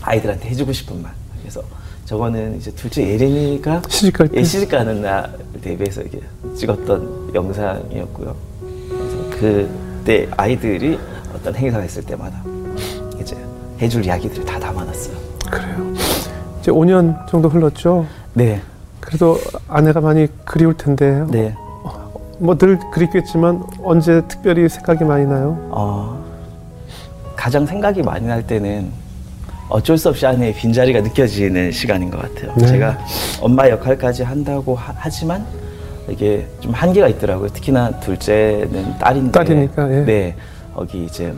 아이들한테 0.00 0.48
해주고 0.48 0.72
싶은 0.72 1.02
말. 1.02 1.12
그래서 1.42 1.62
저거는 2.06 2.56
이제 2.56 2.70
둘째 2.70 3.06
예린이가 3.06 3.82
시집 3.90 4.16
갈 4.16 4.28
때? 4.28 4.40
예, 4.40 4.42
시집 4.42 4.70
가는 4.70 5.02
날 5.02 5.38
대비해서 5.60 6.00
이게 6.00 6.22
찍었던 6.56 7.32
영상이었고요. 7.34 8.51
그때 9.42 10.28
아이들이 10.36 10.98
어떤 11.34 11.52
행사가 11.56 11.84
있을 11.84 12.04
때마다 12.04 12.40
이제 13.20 13.36
해줄 13.80 14.04
이야기들을 14.06 14.44
다 14.44 14.58
담아놨어요. 14.60 15.16
그래요. 15.50 15.92
이제 16.60 16.70
5년 16.70 17.26
정도 17.28 17.48
흘렀죠. 17.48 18.06
네, 18.34 18.62
그래도 19.00 19.36
아내가 19.68 20.00
많이 20.00 20.28
그리울 20.44 20.76
텐데. 20.76 21.24
네. 21.28 21.54
뭐 22.38 22.56
늘 22.56 22.78
그립겠지만 22.92 23.62
언제 23.84 24.20
특별히 24.28 24.68
생각이 24.68 25.04
많이 25.04 25.26
나요? 25.26 25.56
어, 25.70 26.24
가장 27.36 27.64
생각이 27.66 28.02
많이 28.02 28.26
날 28.26 28.44
때는 28.46 28.90
어쩔 29.68 29.96
수 29.98 30.08
없이 30.08 30.24
아내의 30.26 30.54
빈자리가 30.54 31.00
느껴지는 31.02 31.70
시간인 31.72 32.10
것 32.10 32.20
같아요. 32.22 32.52
네. 32.56 32.66
제가 32.66 32.98
엄마 33.40 33.68
역할까지 33.68 34.22
한다고 34.24 34.74
하, 34.74 35.08
지만 35.08 35.44
이게 36.08 36.46
좀 36.60 36.72
한계가 36.72 37.08
있더라고요. 37.08 37.48
특히나 37.48 38.00
둘째는 38.00 38.98
딸인데. 38.98 39.32
딸이니까, 39.32 39.92
예. 39.94 40.04
네. 40.04 40.36
거기 40.74 41.04
이제 41.04 41.32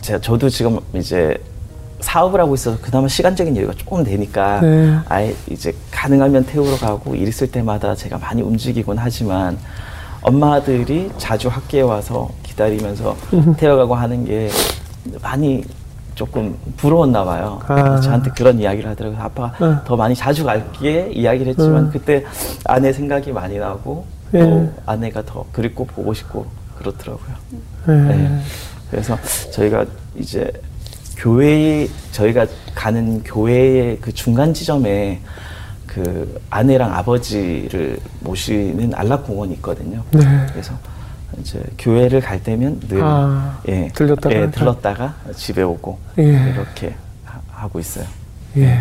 제가 0.00 0.18
저도 0.20 0.48
지금 0.48 0.78
이제 0.94 1.36
사업을 2.00 2.40
하고 2.40 2.54
있어서 2.54 2.78
그나마 2.80 3.06
시간적인 3.08 3.56
여유가 3.56 3.72
조금 3.74 4.02
되니까 4.02 4.60
네. 4.60 4.98
아예 5.08 5.34
이제 5.50 5.72
가능하면 5.90 6.44
태우러 6.46 6.76
가고 6.76 7.14
일 7.14 7.28
있을 7.28 7.50
때마다 7.50 7.94
제가 7.94 8.18
많이 8.18 8.42
움직이곤 8.42 8.98
하지만 8.98 9.58
엄마들이 10.22 11.10
자주 11.18 11.48
학교에 11.48 11.82
와서 11.82 12.30
기다리면서 12.42 13.16
태워가고 13.56 13.94
하는 13.94 14.24
게 14.24 14.50
많이 15.22 15.62
조금 16.14 16.56
부러웠나 16.76 17.24
봐요. 17.24 17.60
아. 17.66 18.00
저한테 18.00 18.30
그런 18.36 18.58
이야기를 18.58 18.90
하더라고요. 18.90 19.20
아빠 19.20 19.52
응. 19.62 19.78
더 19.84 19.96
많이 19.96 20.14
자주 20.14 20.44
갈게 20.44 21.10
이야기를 21.12 21.48
했지만 21.48 21.84
응. 21.84 21.90
그때 21.90 22.24
아내 22.64 22.92
생각이 22.92 23.32
많이 23.32 23.58
나고 23.58 24.04
또 24.32 24.38
예. 24.38 24.70
아내가 24.86 25.22
더 25.24 25.44
그립고 25.52 25.84
보고 25.84 26.14
싶고 26.14 26.46
그렇더라고요. 26.78 27.34
네. 27.86 27.94
네. 28.16 28.40
그래서 28.90 29.18
저희가 29.52 29.84
이제 30.16 30.50
교회 31.16 31.88
저희가 32.12 32.46
가는 32.74 33.22
교회의 33.22 33.98
그 34.00 34.12
중간 34.12 34.54
지점에 34.54 35.20
그 35.86 36.40
아내랑 36.50 36.94
아버지를 36.94 37.98
모시는 38.20 38.94
안락공원이 38.94 39.54
있거든요. 39.54 40.02
네. 40.12 40.20
그래서 40.50 40.72
이제 41.38 41.62
교회를 41.78 42.20
갈 42.20 42.42
때면 42.42 42.80
늘 42.88 43.00
아, 43.02 43.60
예, 43.68 43.88
들렸다가 43.94 44.34
예, 44.34 44.50
들렀다가 44.50 45.14
집에 45.36 45.62
오고 45.62 45.98
예. 46.18 46.22
이렇게 46.54 46.94
하- 47.24 47.40
하고 47.50 47.78
있어요. 47.78 48.04
예. 48.56 48.80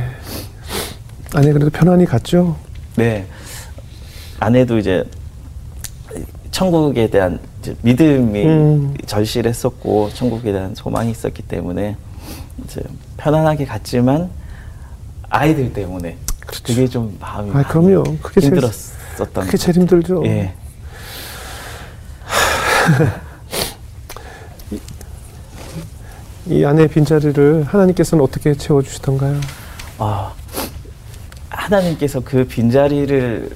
아내 1.33 1.51
그래도 1.53 1.69
편안히 1.69 2.05
갔죠. 2.05 2.55
네. 2.95 3.25
아내도 4.39 4.77
이제 4.77 5.03
천국에 6.51 7.09
대한 7.09 7.39
이제 7.61 7.75
믿음이 7.81 8.45
음. 8.45 8.97
절실했었고 9.05 10.09
천국에 10.13 10.51
대한 10.51 10.73
소망이 10.75 11.11
있었기 11.11 11.43
때문에 11.43 11.95
이제 12.65 12.81
편안하게 13.17 13.65
갔지만 13.65 14.29
아이들 15.29 15.71
때문에 15.73 16.17
그렇죠. 16.39 16.63
그게 16.63 16.87
좀 16.87 17.15
마음이 17.19 17.51
아, 17.53 17.63
그럼요. 17.63 18.03
그게 18.21 18.47
힘들었었던 18.47 19.45
그게 19.45 19.57
제일 19.57 19.77
힘들죠. 19.77 20.23
예. 20.25 20.53
이 26.47 26.65
아내의 26.65 26.87
빈자리를 26.87 27.63
하나님께서는 27.63 28.23
어떻게 28.23 28.53
채워주시던가요? 28.55 29.39
아, 29.99 30.33
하나님께서 31.49 32.21
그 32.21 32.45
빈자리를 32.45 33.49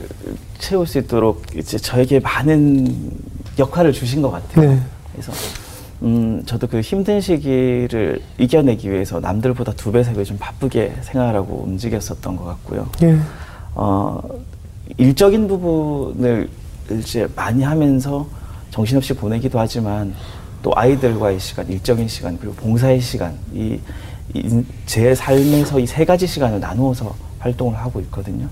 채울 0.59 0.85
수 0.85 0.99
있도록 0.99 1.43
이제 1.55 1.77
저에게 1.77 2.19
많은 2.19 3.11
역할을 3.57 3.93
주신 3.93 4.21
것 4.21 4.31
같아요. 4.31 4.69
네. 4.73 4.79
그래서 5.11 5.31
음, 6.03 6.43
저도 6.45 6.67
그 6.67 6.81
힘든 6.81 7.21
시기를 7.21 8.21
이겨내기 8.37 8.91
위해서 8.91 9.19
남들보다 9.19 9.73
두 9.73 9.91
배, 9.91 10.03
세 10.03 10.13
배 10.13 10.23
좀 10.23 10.37
바쁘게 10.37 10.95
생활하고 11.01 11.63
움직였었던 11.65 12.35
것 12.35 12.43
같고요. 12.43 12.89
예. 13.03 13.17
어, 13.73 14.21
일적인 14.97 15.47
부분을 15.47 16.49
이제 16.91 17.27
많이 17.35 17.63
하면서 17.63 18.27
정신없이 18.77 19.13
보내기도 19.13 19.59
하지만 19.59 20.15
또 20.63 20.71
아이들과의 20.75 21.39
시간, 21.39 21.69
일적인 21.69 22.07
시간, 22.07 22.39
그리고 22.39 22.55
봉사의 22.55 22.99
시간, 23.01 23.37
이, 23.53 23.79
이 24.33 24.63
제 24.87 25.13
삶에서 25.13 25.79
이 25.79 25.85
세 25.85 26.03
가지 26.05 26.25
시간을 26.25 26.59
나누어서 26.59 27.13
활동을 27.39 27.77
하고 27.77 27.99
있거든요. 28.01 28.47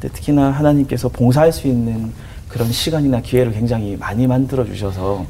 근데 0.00 0.08
특히나 0.14 0.50
하나님께서 0.50 1.08
봉사할 1.10 1.52
수 1.52 1.66
있는 1.68 2.10
그런 2.48 2.72
시간이나 2.72 3.20
기회를 3.20 3.52
굉장히 3.52 3.96
많이 3.98 4.26
만들어 4.26 4.64
주셔서 4.64 5.26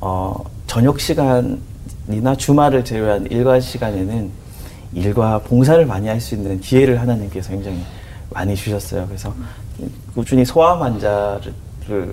어, 0.00 0.42
저녁 0.66 0.98
시간이나 0.98 2.36
주말을 2.38 2.84
제외한 2.84 3.26
일과 3.30 3.60
시간에는 3.60 4.30
일과 4.94 5.40
봉사를 5.40 5.84
많이 5.84 6.08
할 6.08 6.20
수 6.20 6.34
있는 6.36 6.58
기회를 6.60 7.00
하나님께서 7.00 7.50
굉장히 7.50 7.82
많이 8.30 8.56
주셨어요. 8.56 9.06
그래서 9.06 9.34
꾸준히 10.14 10.44
소아암 10.46 10.80
환자를 10.82 11.52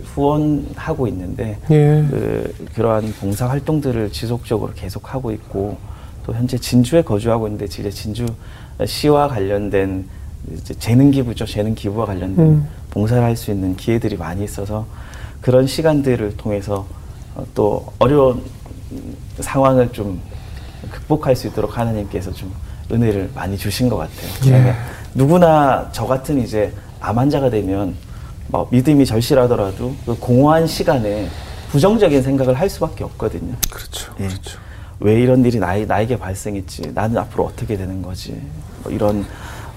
후원하고 0.06 1.08
있는데 1.08 1.58
예. 1.72 2.06
그, 2.10 2.54
그러한 2.74 3.14
봉사 3.20 3.48
활동들을 3.50 4.12
지속적으로 4.12 4.72
계속 4.76 5.14
하고 5.14 5.32
있고 5.32 5.78
또 6.26 6.34
현재 6.34 6.58
진주에 6.58 7.02
거주하고 7.04 7.48
있는데 7.48 7.66
이제 7.66 7.90
진주 7.90 8.26
시와 8.86 9.28
관련된 9.28 10.08
재능 10.80 11.12
기부죠. 11.12 11.46
재능 11.46 11.76
기부와 11.76 12.06
관련된 12.08 12.46
음. 12.46 12.68
봉사를 12.92 13.22
할 13.22 13.36
수 13.36 13.52
있는 13.52 13.76
기회들이 13.76 14.16
많이 14.18 14.44
있어서 14.44 14.86
그런 15.42 15.68
시간들을 15.68 16.38
통해서 16.38 16.86
어, 17.36 17.46
또 17.54 17.86
어려운 18.00 18.42
상황을 19.40 19.92
좀 19.92 20.20
극복할 20.92 21.36
수 21.36 21.48
있도록 21.48 21.78
하나님께서 21.78 22.32
좀 22.32 22.54
은혜를 22.92 23.32
많이 23.36 23.58
주신 23.58 23.90
것 23.90 23.98
같아요. 23.98 24.30
예. 24.46 24.52
왜냐면 24.52 24.76
누구나 25.14 25.90
저 25.92 26.06
같은 26.06 26.40
이제 26.42 26.72
암 27.00 27.18
환자가 27.18 27.50
되면 27.50 27.96
뭐 28.48 28.68
믿음이 28.72 29.06
절실하더라도 29.06 29.96
그 30.06 30.18
공허한 30.20 30.68
시간에 30.68 31.28
부정적인 31.70 32.22
생각을 32.22 32.54
할 32.54 32.70
수밖에 32.70 33.04
없거든요. 33.04 33.56
그렇죠. 33.70 34.14
예. 34.20 34.28
그렇죠. 34.28 34.60
왜 35.00 35.20
이런 35.20 35.44
일이 35.44 35.60
나에, 35.60 35.86
나에게 35.86 36.18
발생했지? 36.18 36.92
나는 36.94 37.18
앞으로 37.18 37.46
어떻게 37.46 37.76
되는 37.76 38.02
거지? 38.02 38.40
뭐 38.84 38.92
이런 38.92 39.26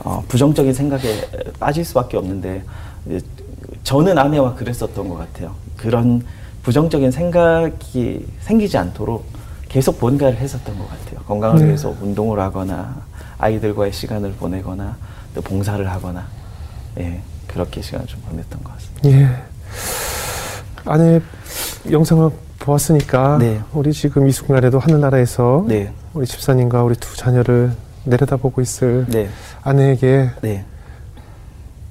어, 0.05 0.23
부정적인 0.29 0.73
생각에 0.73 1.29
빠질 1.59 1.85
수밖에 1.85 2.17
없는데 2.17 2.63
이제 3.07 3.21
저는 3.83 4.17
아내와 4.17 4.55
그랬었던 4.55 5.09
것 5.09 5.17
같아요. 5.17 5.55
그런 5.77 6.25
부정적인 6.63 7.11
생각이 7.11 8.27
생기지 8.41 8.77
않도록 8.79 9.27
계속 9.69 9.99
뭔가를 10.01 10.39
했었던 10.39 10.79
것 10.79 10.89
같아요. 10.89 11.21
건강을 11.27 11.61
네. 11.61 11.67
위해서 11.67 11.95
운동을 12.01 12.39
하거나 12.39 13.03
아이들과의 13.39 13.93
시간을 13.93 14.33
보내거나 14.35 14.97
또 15.35 15.43
봉사를 15.43 15.89
하거나 15.91 16.27
예, 16.99 17.21
그렇게 17.49 17.83
시간을 17.83 18.07
좀 18.07 18.21
보냈던 18.23 18.63
것 18.63 18.73
같습니다. 18.75 19.09
예. 19.11 19.29
아내 20.85 21.21
영상을 21.91 22.31
보았으니까 22.59 23.39
네. 23.39 23.61
우리 23.73 23.93
지금 23.93 24.29
이 24.29 24.33
순간에도 24.33 24.79
하늘나라에서 24.79 25.65
네, 25.67 25.93
우리 26.15 26.27
집사님과 26.27 26.83
우리 26.83 26.95
두 26.97 27.17
자녀를 27.17 27.73
내려다보고 28.05 28.61
있을 28.61 29.07
네, 29.09 29.29
아내에게 29.63 30.31
네, 30.43 30.65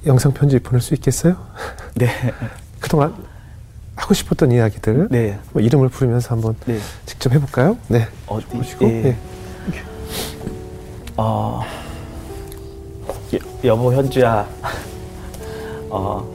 영상 0.05 0.34
편지 0.34 0.60
보낼 0.60 0.82
수 0.82 0.93
있겠어요? 0.93 1.36
네, 1.95 2.08
그동안 2.80 3.14
하고 3.95 4.14
싶었던 4.14 4.51
이야기들 4.51 5.08
네, 5.10 5.39
뭐 5.51 5.62
이름을 5.62 5.89
부르면서 5.89 6.36
한번 6.36 6.55
네. 6.66 6.80
직접 7.05 7.34
해볼까요? 7.34 7.78
네. 7.88 8.08
어디? 8.28 8.45
보시고 8.45 8.86
예. 8.86 9.05
예. 9.05 9.18
어, 11.18 11.64
여, 13.34 13.39
여보 13.64 13.91
현주야, 13.91 14.47
어, 15.89 16.25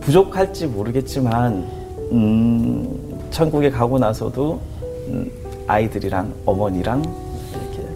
부족할지 0.00 0.66
모르겠지만, 0.66 1.66
음, 2.12 3.20
천국에 3.30 3.70
가고 3.70 3.98
나서도 3.98 4.60
음, 5.08 5.30
아이들이랑 5.66 6.32
어머니랑 6.44 7.02
이렇게 7.02 7.88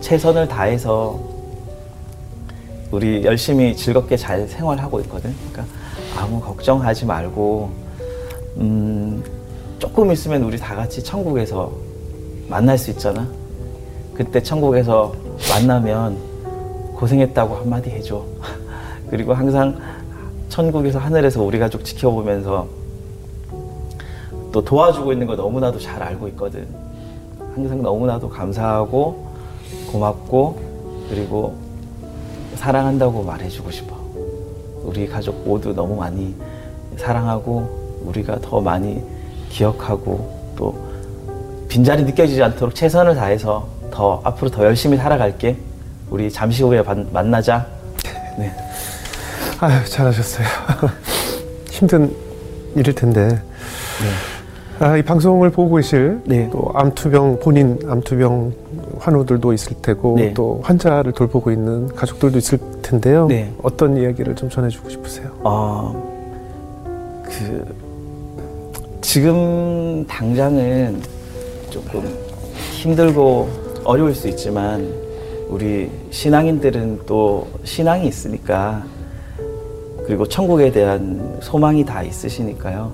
최선을 0.00 0.48
다해서 0.48 1.18
우리 2.90 3.24
열심히 3.24 3.76
즐겁게 3.76 4.16
잘 4.16 4.46
생활하고 4.48 5.00
있거든. 5.00 5.34
그러니까 5.50 5.64
아무 6.16 6.40
걱정하지 6.40 7.06
말고, 7.06 7.70
음, 8.58 9.22
조금 9.78 10.10
있으면 10.12 10.42
우리 10.42 10.58
다 10.58 10.74
같이 10.74 11.02
천국에서 11.02 11.72
만날 12.48 12.76
수 12.76 12.90
있잖아. 12.90 13.26
그때 14.14 14.42
천국에서 14.42 15.14
만나면 15.48 16.18
고생했다고 16.94 17.54
한마디 17.56 17.88
해줘. 17.90 18.22
그리고 19.10 19.34
항상 19.34 19.76
천국에서 20.48 20.98
하늘에서 20.98 21.42
우리 21.42 21.58
가족 21.58 21.84
지켜보면서 21.84 22.66
또 24.52 24.64
도와주고 24.64 25.12
있는 25.12 25.26
거 25.26 25.36
너무나도 25.36 25.78
잘 25.78 26.02
알고 26.02 26.28
있거든. 26.28 26.66
항상 27.54 27.82
너무나도 27.82 28.28
감사하고 28.28 29.26
고맙고 29.92 30.60
그리고 31.08 31.56
사랑한다고 32.54 33.22
말해주고 33.22 33.70
싶어. 33.70 33.96
우리 34.84 35.06
가족 35.08 35.46
모두 35.46 35.74
너무 35.74 35.96
많이 35.96 36.34
사랑하고 36.96 38.00
우리가 38.04 38.38
더 38.40 38.60
많이 38.60 39.02
기억하고 39.50 40.52
또 40.56 40.76
빈자리 41.68 42.02
느껴지지 42.04 42.42
않도록 42.42 42.74
최선을 42.74 43.14
다해서 43.14 43.66
더 43.90 44.20
앞으로 44.24 44.50
더 44.50 44.64
열심히 44.64 44.96
살아갈게. 44.96 45.56
우리 46.10 46.30
잠시 46.30 46.62
후에 46.62 46.82
반- 46.82 47.08
만나자. 47.12 47.66
네. 48.38 48.52
아유 49.60 49.84
잘하셨어요. 49.88 50.46
힘든 51.70 52.14
일일 52.74 52.94
텐데 52.94 53.42
아, 54.78 54.96
이 54.96 55.02
방송을 55.02 55.50
보고 55.50 55.76
계실 55.76 56.20
네. 56.24 56.48
또 56.50 56.70
암투병 56.74 57.40
본인 57.40 57.78
암투병 57.86 58.52
환우들도 58.98 59.52
있을 59.52 59.76
테고 59.82 60.16
네. 60.16 60.32
또 60.32 60.60
환자를 60.64 61.12
돌보고 61.12 61.50
있는 61.50 61.88
가족들도 61.94 62.38
있을 62.38 62.58
텐데요. 62.80 63.26
네. 63.26 63.52
어떤 63.62 63.98
이야기를 63.98 64.36
좀 64.36 64.48
전해주고 64.48 64.88
싶으세요? 64.88 65.30
어, 65.40 65.92
그, 67.22 67.76
지금 69.02 70.06
당장은 70.06 71.02
조금 71.68 72.02
힘들고 72.72 73.48
어려울 73.84 74.14
수 74.14 74.28
있지만, 74.28 74.90
우리 75.48 75.90
신앙인들은 76.10 77.00
또 77.06 77.48
신앙이 77.64 78.06
있으니까, 78.06 78.82
그리고 80.10 80.26
천국에 80.26 80.72
대한 80.72 81.38
소망이 81.40 81.84
다 81.84 82.02
있으시니까요. 82.02 82.92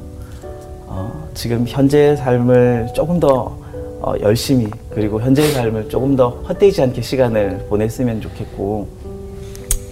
어, 0.87 1.29
지금 1.33 1.65
현재의 1.67 2.15
삶을 2.15 2.89
조금 2.95 3.19
더 3.19 3.57
어, 4.03 4.13
열심히, 4.21 4.69
그리고 4.91 5.19
현재의 5.19 5.53
삶을 5.53 5.89
조금 5.89 6.15
더 6.15 6.29
헛되지 6.47 6.83
않게 6.83 7.01
시간을 7.01 7.69
보냈으면 7.71 8.21
좋겠고, 8.21 8.87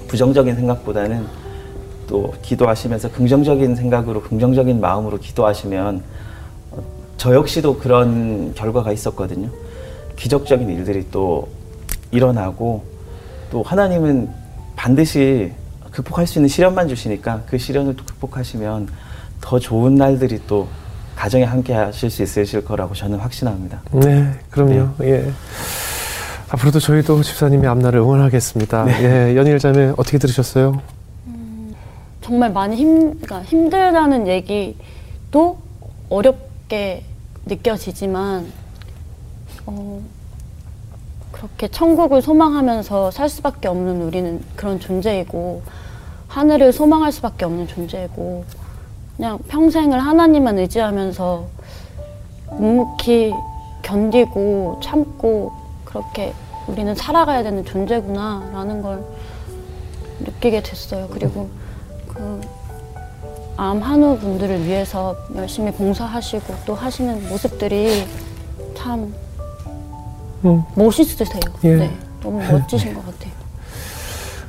부정적인 0.07 0.55
생각보다는 0.55 1.25
또 2.07 2.31
기도하시면서 2.43 3.11
긍정적인 3.13 3.75
생각으로 3.75 4.21
긍정적인 4.21 4.79
마음으로 4.79 5.17
기도하시면 5.17 6.03
어, 6.73 6.83
저 7.17 7.35
역시도 7.35 7.79
그런 7.79 8.53
결과가 8.55 8.93
있었거든요. 8.93 9.49
기적적인 10.17 10.69
일들이 10.69 11.07
또 11.11 11.49
일어나고 12.11 12.83
또 13.51 13.63
하나님은 13.63 14.29
반드시 14.77 15.53
극복할 15.95 16.27
수 16.27 16.39
있는 16.39 16.49
시련만 16.49 16.89
주시니까 16.89 17.43
그 17.47 17.57
시련을 17.57 17.95
또 17.95 18.05
극복하시면 18.05 18.89
더 19.41 19.59
좋은 19.61 19.95
날들이 19.95 20.41
또 20.47 20.67
가정에 21.15 21.45
함께 21.45 21.73
하실 21.73 22.11
수 22.11 22.25
있으실 22.25 22.65
거라고 22.65 22.95
저는 22.95 23.19
확신합니다. 23.19 23.81
네, 23.93 24.33
그럼요. 24.51 24.89
예. 25.03 25.31
앞으로도 26.51 26.81
저희도 26.81 27.23
집사님의 27.23 27.69
앞날을 27.69 28.01
응원하겠습니다. 28.01 29.03
예, 29.03 29.37
연일 29.37 29.59
자매 29.61 29.93
어떻게 29.97 30.19
들으셨어요? 30.19 30.83
정말 32.21 32.53
많이 32.53 32.75
힘, 32.75 33.21
그러니까 33.21 33.43
힘들다는 33.43 34.27
얘기도 34.27 35.59
어렵게 36.09 37.05
느껴지지만, 37.47 38.47
어, 39.67 40.01
그렇게 41.35 41.69
천국을 41.69 42.23
소망하면서 42.23 43.11
살 43.11 43.29
수밖에 43.29 43.69
없는 43.69 44.03
우리는 44.03 44.43
그런 44.57 44.81
존재이고, 44.81 45.63
하늘을 46.29 46.73
소망할 46.73 47.13
수밖에 47.13 47.45
없는 47.45 47.69
존재이고, 47.69 48.45
그냥 49.17 49.39
평생을 49.49 49.99
하나님만 49.99 50.59
의지하면서 50.59 51.47
묵묵히 52.51 53.33
견디고 53.83 54.81
참고 54.83 55.53
그렇게 55.85 56.33
우리는 56.67 56.95
살아가야 56.95 57.43
되는 57.43 57.65
존재구나라는 57.65 58.83
걸 58.83 59.05
느끼게 60.21 60.63
됐어요. 60.63 61.09
그리고 61.11 61.49
그 62.09 62.65
암 63.57 63.81
한우 63.81 64.19
분들을 64.19 64.65
위해서 64.65 65.15
열심히 65.37 65.71
봉사하시고 65.71 66.55
또 66.67 66.75
하시는 66.75 67.29
모습들이 67.29 68.05
참 68.77 69.15
음. 70.45 70.63
멋있으세요. 70.75 71.41
예. 71.65 71.77
네, 71.77 71.99
너무 72.23 72.39
멋지신 72.39 72.95
것 72.95 73.05
같아요. 73.07 73.33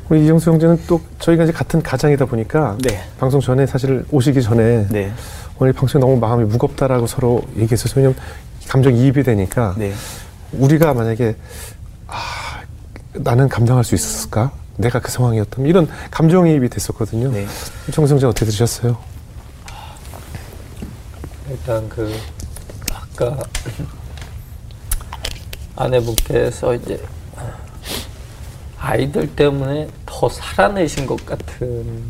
우리 0.10 0.24
이정수 0.24 0.52
형제는 0.52 0.82
또 0.88 1.02
저희가 1.20 1.46
이제 1.46 1.52
같은 1.52 1.82
가장이다 1.82 2.26
보니까 2.26 2.78
네. 2.82 3.04
방송 3.18 3.42
전에 3.42 3.66
사실 3.66 4.06
오시기 4.12 4.42
전에 4.44 4.88
네. 4.90 5.12
오늘 5.58 5.74
방송이 5.74 6.00
너무 6.00 6.18
마음이 6.18 6.44
무겁다라고 6.46 7.08
서로 7.08 7.42
얘기했어요. 7.58 7.94
왜냐면 7.96 8.16
감정 8.68 8.96
이입이 8.96 9.24
되니까 9.24 9.74
네. 9.78 9.94
우리가 10.52 10.94
만약에 10.94 11.36
아, 12.08 12.62
나는 13.14 13.50
감당할 13.50 13.84
수 13.84 13.96
있었을까? 13.96 14.52
내가 14.78 15.00
그 15.00 15.10
상황이었다면 15.10 15.70
이런 15.70 15.88
감정이입이 16.12 16.70
됐었거든요. 16.70 17.32
네. 17.32 17.48
정성재 17.92 18.28
어떻게 18.28 18.46
들으셨어요? 18.46 18.98
일단 21.50 21.88
그 21.90 22.14
아까 22.92 23.38
아내분께서 25.76 26.74
이제 26.76 27.02
아이들 28.80 29.36
때문에 29.36 29.90
더 30.06 30.30
살아내신 30.30 31.06
것 31.06 31.26
같은 31.26 32.04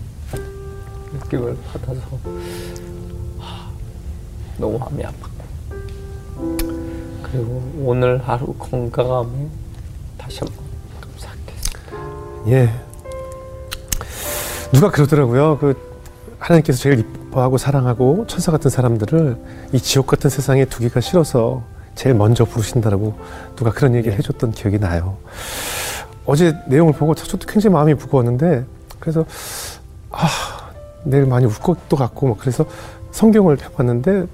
느낌을 1.13 1.57
받아서 1.72 2.01
하, 3.39 3.70
너무 4.57 4.78
마음이 4.78 5.03
아팠고 5.03 5.36
그리고 7.24 7.72
오늘 7.80 8.22
하루 8.28 8.53
건강함에 8.53 9.47
다시 10.18 10.39
한번 10.39 10.66
감사하겠습니다. 11.01 12.49
예. 12.49 12.70
누가 14.74 14.91
그러더라고요. 14.91 15.57
그 15.59 15.76
하나님께서 16.39 16.78
제일 16.78 16.99
이뻐하고 16.99 17.57
사랑하고 17.57 18.28
천사 18.28 18.51
같은 18.51 18.70
사람들을 18.70 19.38
이 19.72 19.80
지옥 19.80 20.07
같은 20.07 20.30
세상에 20.30 20.66
두기가 20.66 20.99
싫어서 20.99 21.63
제일 21.96 22.16
먼저 22.16 22.46
부르신다라고 22.46 23.18
누가 23.56 23.72
그런 23.72 23.96
얘기를 23.96 24.18
해줬던 24.18 24.52
기억이 24.52 24.80
나요. 24.80 25.18
어제 26.26 26.56
내용을 26.68 26.93
보고 26.93 27.16
저도 27.16 27.46
굉장히 27.48 27.74
마음이 27.74 27.93
무거웠는데 27.93 28.66
그래서 29.00 29.26
아 30.12 30.28
내일 31.04 31.26
많이 31.26 31.46
울 31.46 31.54
것도 31.54 31.96
같고 31.96 32.28
막 32.28 32.38
그래서 32.39 32.66
성경을 33.12 33.56
펴봤는데 33.58 34.26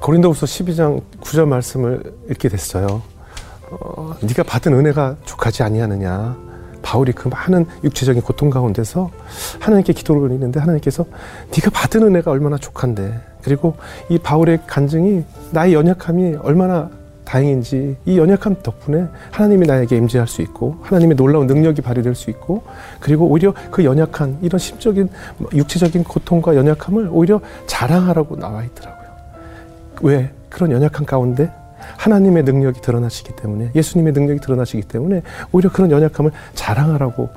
고린도후서 0.00 0.46
12장 0.46 1.02
9절 1.20 1.48
말씀을 1.48 2.02
읽게 2.30 2.48
됐어요. 2.48 3.02
어, 3.70 4.14
네가 4.20 4.42
받은 4.42 4.72
은혜가 4.72 5.16
족하지 5.24 5.62
아니하느냐. 5.62 6.36
바울이 6.82 7.12
그 7.12 7.28
많은 7.28 7.64
육체적인 7.82 8.20
고통 8.20 8.50
가운데서 8.50 9.10
하나님께 9.58 9.94
기도를 9.94 10.20
올리는데 10.22 10.60
하나님께서 10.60 11.06
네가 11.56 11.70
받은 11.70 12.02
은혜가 12.02 12.30
얼마나 12.30 12.58
족한데 12.58 13.18
그리고 13.44 13.76
이 14.08 14.18
바울의 14.18 14.60
간증이 14.66 15.24
나의 15.52 15.74
연약함이 15.74 16.36
얼마나 16.42 16.90
다행인지 17.24 17.96
이 18.04 18.18
연약함 18.18 18.56
덕분에 18.62 19.06
하나님이 19.30 19.66
나에게 19.66 19.96
임재할 19.96 20.26
수 20.28 20.42
있고 20.42 20.76
하나님의 20.82 21.16
놀라운 21.16 21.46
능력이 21.46 21.82
발휘될 21.82 22.14
수 22.14 22.30
있고 22.30 22.62
그리고 23.00 23.26
오히려 23.26 23.54
그 23.70 23.84
연약한 23.84 24.38
이런 24.42 24.58
심적인 24.58 25.08
육체적인 25.52 26.04
고통과 26.04 26.54
연약함을 26.56 27.08
오히려 27.10 27.40
자랑하라고 27.66 28.36
나와 28.36 28.62
있더라고요. 28.64 29.08
왜 30.02 30.30
그런 30.48 30.70
연약한 30.70 31.06
가운데 31.06 31.50
하나님의 31.96 32.44
능력이 32.44 32.80
드러나시기 32.80 33.36
때문에 33.36 33.70
예수님의 33.74 34.12
능력이 34.12 34.40
드러나시기 34.40 34.82
때문에 34.82 35.22
오히려 35.52 35.70
그런 35.70 35.90
연약함을 35.90 36.30
자랑하라고 36.54 37.28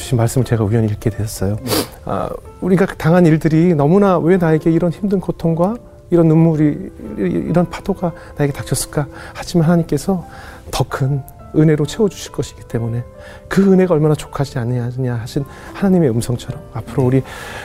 주신 0.00 0.16
말씀을 0.16 0.44
제가 0.44 0.64
우연히 0.64 0.86
읽게 0.88 1.10
되었어요. 1.10 1.58
아, 2.06 2.30
우리가 2.60 2.86
당한 2.96 3.26
일들이 3.26 3.74
너무나 3.74 4.18
왜 4.18 4.38
나에게 4.38 4.70
이런 4.70 4.90
힘든 4.90 5.20
고통과 5.20 5.76
이런 6.10 6.26
눈물이 6.26 6.90
이런 7.18 7.68
파도가 7.68 8.12
나에게 8.36 8.52
닥쳤을까? 8.52 9.06
하지만 9.34 9.66
하나님께서 9.66 10.26
더 10.70 10.84
큰 10.88 11.22
은혜로 11.54 11.84
채워 11.86 12.08
주실 12.08 12.32
것이기 12.32 12.62
때문에 12.68 13.02
그 13.48 13.72
은혜가 13.72 13.92
얼마나 13.92 14.14
족하지 14.14 14.58
않느냐 14.60 15.14
하신 15.16 15.44
하나님의 15.74 16.10
음성처럼 16.10 16.60
앞으로 16.72 17.04
우리 17.04 17.22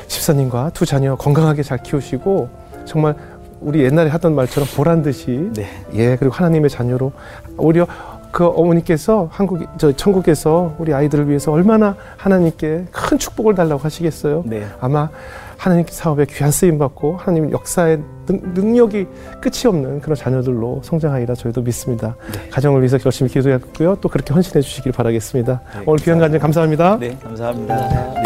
집사님과 0.07 0.71
두 0.73 0.87
자녀 0.87 1.15
건강하게 1.15 1.61
잘 1.61 1.83
키우시고 1.83 2.49
정말 2.85 3.15
우리 3.61 3.83
옛날에 3.83 4.09
하던 4.09 4.33
말처럼 4.33 4.67
보란 4.75 5.03
듯이 5.03 5.51
네. 5.53 5.67
예 5.93 6.15
그리고 6.15 6.33
하나님의 6.33 6.71
자녀로 6.71 7.11
오히려 7.57 7.87
그 8.35 8.45
어머니께서 8.45 9.29
한국 9.31 9.65
저 9.77 9.93
천국에서 9.93 10.75
우리 10.77 10.93
아이들을 10.93 11.29
위해서 11.29 11.53
얼마나 11.53 11.95
하나님께 12.17 12.87
큰 12.91 13.17
축복을 13.17 13.55
달라고 13.55 13.81
하시겠어요. 13.81 14.43
네. 14.45 14.65
아마 14.81 15.07
하나님 15.55 15.85
사업에 15.87 16.25
귀한 16.25 16.51
쓰임 16.51 16.77
받고 16.77 17.15
하나님 17.15 17.49
역사의 17.49 18.03
능, 18.27 18.75
력이 18.75 19.07
끝이 19.39 19.67
없는 19.67 20.01
그런 20.01 20.17
자녀들로 20.17 20.81
성장하리라 20.83 21.33
저희도 21.33 21.61
믿습니다. 21.61 22.17
가정을 22.51 22.81
위해서 22.81 22.97
열심히 23.05 23.31
기도했고요. 23.31 23.99
또 24.01 24.09
그렇게 24.09 24.33
헌신해 24.33 24.61
주시길 24.61 24.91
바라겠습니다. 24.91 25.61
네, 25.73 25.83
오늘 25.85 26.03
귀한 26.03 26.19
간증 26.19 26.37
감사합니다. 26.37 26.97
네, 26.99 27.17
감사합니다. 27.23 27.87
네. 27.87 28.23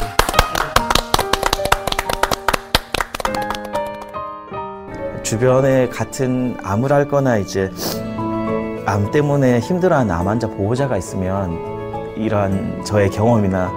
주변에 5.22 5.88
같은 5.90 6.58
암을 6.64 6.92
앓거나 6.92 7.38
이제 7.38 7.70
암 8.86 9.12
때문에 9.12 9.60
힘들어하는 9.60 10.14
암 10.14 10.28
환자 10.28 10.48
보호자가 10.48 10.98
있으면 10.98 12.14
이러한 12.16 12.84
저의 12.84 13.10
경험이나 13.10 13.68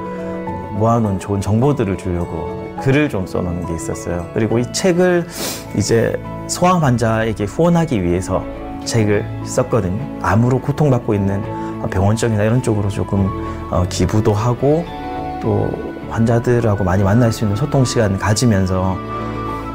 모아놓은 0.72 1.18
좋은 1.18 1.40
정보들을 1.40 1.98
주려고 1.98 2.62
글을 2.80 3.08
좀 3.08 3.26
써놓은 3.26 3.66
게 3.66 3.74
있었어요. 3.74 4.26
그리고 4.34 4.58
이 4.58 4.72
책을 4.72 5.26
이제 5.76 6.20
소아암 6.48 6.82
환자에게 6.82 7.44
후원하기 7.44 8.02
위해서 8.02 8.44
책을 8.84 9.24
썼거든요. 9.44 10.18
암으로 10.22 10.60
고통받고 10.60 11.14
있는 11.14 11.42
병원 11.90 12.16
쪽이나 12.16 12.42
이런 12.44 12.62
쪽으로 12.62 12.88
조금 12.88 13.28
어, 13.70 13.84
기부도 13.88 14.32
하고 14.32 14.84
또 15.40 15.70
환자들하고 16.10 16.84
많이 16.84 17.02
만날 17.02 17.32
수 17.32 17.44
있는 17.44 17.56
소통 17.56 17.84
시간 17.84 18.18
가지면서 18.18 18.96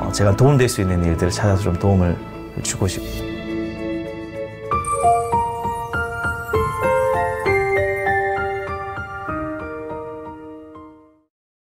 어, 0.01 0.11
제가 0.11 0.35
도움될 0.35 0.69
수 0.69 0.81
있는 0.81 1.03
일들을 1.03 1.31
찾아서 1.31 1.63
좀 1.63 1.73
도움을 1.73 2.15
주고 2.63 2.87
싶, 2.87 3.01